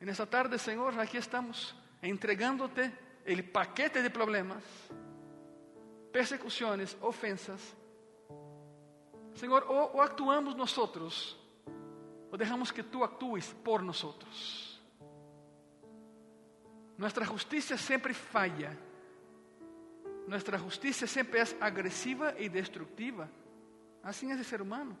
E 0.00 0.04
nessa 0.04 0.26
tarde, 0.26 0.58
Senhor, 0.58 0.98
aqui 0.98 1.16
estamos 1.16 1.74
entregando-te 2.02 2.90
o 3.26 3.42
paquete 3.44 4.02
de 4.02 4.10
problemas, 4.10 4.64
persecuções, 6.12 6.96
ofensas. 7.00 7.76
Senhor, 9.34 9.64
ou, 9.68 9.94
ou 9.94 10.00
actuamos 10.02 10.54
nós 10.54 10.76
outros, 10.76 11.36
ou 12.32 12.36
deixamos 12.36 12.70
que 12.70 12.82
tu 12.82 13.04
actues 13.04 13.52
por 13.64 13.82
nós 13.82 14.02
outros. 14.02 14.80
Nossa 16.98 17.24
justiça 17.24 17.78
sempre 17.78 18.12
falha 18.12 18.89
nuestra 20.30 20.60
justicia 20.60 21.08
siempre 21.08 21.40
es 21.40 21.56
agresiva 21.60 22.38
y 22.38 22.48
destructiva. 22.48 23.28
Así 24.00 24.30
es 24.30 24.38
el 24.38 24.44
ser 24.44 24.62
humano. 24.62 24.96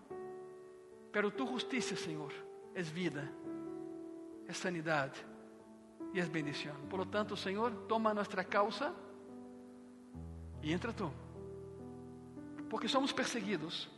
Pero 1.12 1.32
tu 1.32 1.46
justicia, 1.46 1.96
Señor, 1.96 2.32
es 2.74 2.92
vida, 2.92 3.30
es 4.48 4.56
sanidad 4.58 5.12
y 6.12 6.18
es 6.18 6.30
bendición. 6.32 6.76
Por 6.88 6.98
lo 6.98 7.06
tanto, 7.08 7.36
Señor, 7.36 7.86
toma 7.86 8.12
nuestra 8.12 8.42
causa 8.42 8.92
y 10.60 10.72
entra 10.72 10.92
tú. 10.92 11.08
Porque 12.68 12.88
somos 12.88 13.12
perseguidos. 13.12 13.88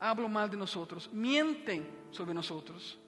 hablan 0.00 0.32
mal 0.32 0.50
de 0.50 0.56
nosotros, 0.56 1.08
mienten 1.12 2.08
sobre 2.10 2.34
nosotros. 2.34 2.98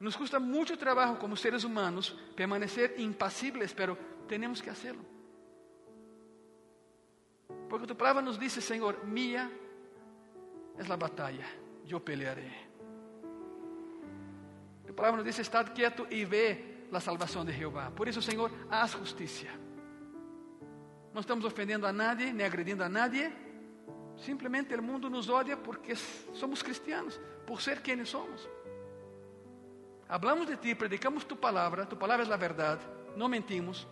Nos 0.00 0.16
cuesta 0.16 0.40
mucho 0.40 0.76
trabajo 0.76 1.16
como 1.16 1.36
seres 1.36 1.62
humanos 1.62 2.18
permanecer 2.34 2.96
impasibles, 2.98 3.72
pero 3.72 3.96
tenemos 4.26 4.60
que 4.60 4.70
hacerlo. 4.70 5.17
Porque 7.68 7.86
tu 7.86 7.96
palabra 7.96 8.22
nos 8.22 8.38
dice, 8.38 8.60
Señor, 8.60 9.04
mía 9.04 9.50
es 10.78 10.88
la 10.88 10.96
batalla, 10.96 11.46
yo 11.84 12.02
pelearé. 12.02 12.68
Tu 14.86 14.94
palabra 14.94 15.18
nos 15.18 15.26
dice, 15.26 15.42
estad 15.42 15.74
quieto 15.74 16.06
y 16.10 16.24
ve 16.24 16.86
la 16.90 17.00
salvación 17.00 17.46
de 17.46 17.52
Jehová. 17.52 17.90
Por 17.90 18.08
eso, 18.08 18.22
Señor, 18.22 18.50
haz 18.70 18.94
justicia. 18.94 19.50
No 21.12 21.20
estamos 21.20 21.44
ofendiendo 21.44 21.86
a 21.86 21.92
nadie, 21.92 22.32
ni 22.32 22.42
agrediendo 22.42 22.84
a 22.84 22.88
nadie. 22.88 23.30
Simplemente 24.16 24.74
el 24.74 24.82
mundo 24.82 25.10
nos 25.10 25.28
odia 25.28 25.62
porque 25.62 25.94
somos 26.32 26.62
cristianos, 26.64 27.20
por 27.46 27.60
ser 27.60 27.82
quienes 27.82 28.08
somos. 28.08 28.48
Hablamos 30.08 30.48
de 30.48 30.56
ti, 30.56 30.74
predicamos 30.74 31.26
tu 31.26 31.38
palabra, 31.38 31.86
tu 31.86 31.98
palabra 31.98 32.22
es 32.22 32.28
la 32.28 32.38
verdad, 32.38 32.80
no 33.14 33.28
mentimos, 33.28 33.86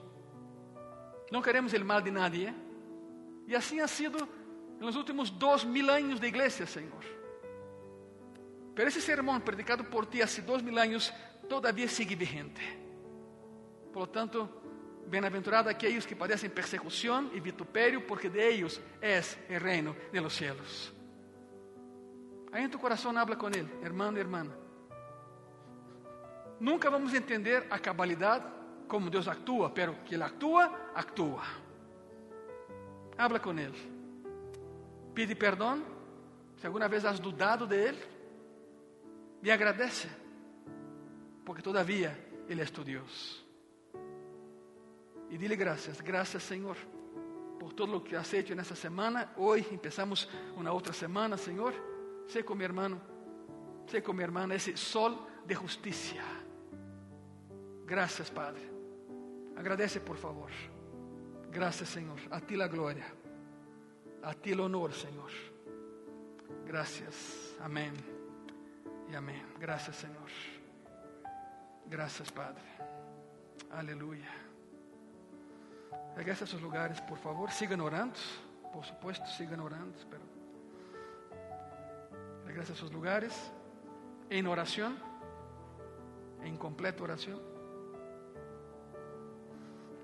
no 1.30 1.42
queremos 1.42 1.74
el 1.74 1.84
mal 1.84 2.02
de 2.02 2.10
nadie. 2.10 2.54
Y 3.46 3.54
así 3.54 3.80
ha 3.80 3.88
sido 3.88 4.18
en 4.78 4.84
los 4.84 4.96
últimos 4.96 5.38
dos 5.38 5.64
mil 5.64 5.88
años 5.88 6.20
de 6.20 6.28
iglesia, 6.28 6.66
Señor. 6.66 7.04
Pero 8.74 8.88
ese 8.88 9.00
sermón 9.00 9.40
predicado 9.40 9.84
por 9.88 10.06
ti 10.06 10.20
hace 10.20 10.42
dos 10.42 10.62
mil 10.62 10.78
años 10.78 11.12
todavía 11.48 11.88
sigue 11.88 12.14
vigente. 12.14 12.60
Por 13.92 14.02
lo 14.02 14.08
tanto, 14.10 14.62
bienaventurado 15.08 15.70
aquellos 15.70 16.06
que 16.06 16.16
padecen 16.16 16.50
persecución 16.50 17.30
y 17.34 17.40
vituperio, 17.40 18.06
porque 18.06 18.28
de 18.28 18.46
ellos 18.48 18.80
es 19.00 19.38
el 19.48 19.60
reino 19.60 19.96
de 20.12 20.20
los 20.20 20.34
cielos. 20.34 20.92
Ahí 22.52 22.64
en 22.64 22.70
tu 22.70 22.78
corazón 22.78 23.16
habla 23.16 23.38
con 23.38 23.54
Él, 23.54 23.68
hermano 23.82 24.18
y 24.18 24.20
hermana. 24.20 24.50
Nunca 26.60 26.90
vamos 26.90 27.14
entender 27.14 27.66
a 27.70 27.78
cabalidad 27.78 28.42
como 28.86 29.10
Deus 29.10 29.28
actúa, 29.28 29.72
pero 29.72 30.02
que 30.04 30.14
Ele 30.14 30.24
actúa, 30.24 30.92
actúa. 30.94 31.44
Habla 33.16 33.40
com 33.40 33.58
Ele. 33.58 33.96
Pide 35.14 35.34
perdão, 35.34 35.82
se 36.58 36.66
alguma 36.66 36.88
vez 36.88 37.04
has 37.04 37.18
dudado 37.18 37.66
de 37.66 37.76
Ele, 37.76 38.16
e 39.42 39.50
agradece, 39.50 40.08
porque 41.44 41.62
todavia 41.62 42.16
Ele 42.48 42.62
é 42.62 42.64
tu 42.66 42.84
Deus. 42.84 43.44
E 45.30 45.38
dile 45.38 45.56
graças, 45.56 46.00
graças 46.00 46.42
Senhor, 46.42 46.76
por 47.58 47.72
todo 47.72 47.96
o 47.96 48.00
que 48.00 48.14
has 48.14 48.32
hecho 48.32 48.54
nessa 48.54 48.74
semana. 48.74 49.30
Hoje 49.36 49.72
empezamos 49.72 50.28
uma 50.56 50.72
outra 50.72 50.92
semana, 50.92 51.36
Senhor. 51.36 51.74
Sé 52.28 52.42
com 52.42 52.54
meu 52.54 52.66
irmão, 52.66 53.00
sé 53.86 54.00
com 54.00 54.12
minha 54.12 54.26
irmã, 54.26 54.52
esse 54.54 54.76
sol 54.76 55.26
de 55.46 55.54
justiça. 55.54 56.16
Graças, 57.84 58.28
Padre. 58.28 58.62
Agradece, 59.54 60.00
por 60.00 60.16
favor. 60.16 60.50
Graças, 61.56 61.88
Senhor. 61.88 62.20
A 62.30 62.38
ti 62.38 62.54
la 62.54 62.68
glória. 62.68 63.06
A 64.22 64.34
ti 64.34 64.52
el 64.52 64.60
honor, 64.60 64.92
Senhor. 64.92 65.30
Graças. 66.66 67.56
Amém. 67.60 67.94
E 69.08 69.16
amém. 69.16 69.42
Graças, 69.58 69.96
Senhor. 69.96 70.30
Graças, 71.86 72.30
Padre. 72.30 72.62
Aleluia. 73.70 74.28
Regrese 76.14 76.44
a 76.44 76.46
seus 76.46 76.60
lugares, 76.60 77.00
por 77.00 77.16
favor. 77.16 77.50
Sigam 77.50 77.80
orando. 77.80 78.18
Por 78.70 78.84
supuesto, 78.84 79.26
sigam 79.30 79.64
orando. 79.64 79.96
Pero... 80.10 80.24
Regrese 82.44 82.72
a 82.72 82.74
seus 82.74 82.90
lugares. 82.90 83.32
Em 84.30 84.46
oração. 84.46 84.94
Em 86.44 86.54
completa 86.54 87.02
oração. 87.02 87.40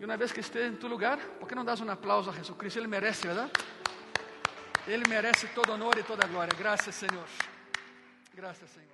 E 0.02 0.04
uma 0.04 0.16
vez 0.16 0.32
que 0.32 0.40
esteja 0.40 0.66
em 0.66 0.74
tu 0.74 0.88
lugar, 0.88 1.16
por 1.38 1.46
que 1.48 1.54
não 1.54 1.64
das 1.64 1.80
um 1.80 1.88
aplauso 1.88 2.28
a 2.28 2.32
Jesus 2.32 2.58
Cristo? 2.58 2.76
Ele 2.76 2.88
merece, 2.88 3.24
verdade? 3.24 3.52
Ele 4.84 5.04
merece 5.08 5.46
todo 5.54 5.70
honor 5.70 5.96
e 5.96 6.02
toda 6.02 6.26
glória. 6.26 6.52
Graças, 6.58 6.92
Senhor. 6.92 7.28
Graças, 8.34 8.68
Senhor. 8.68 8.91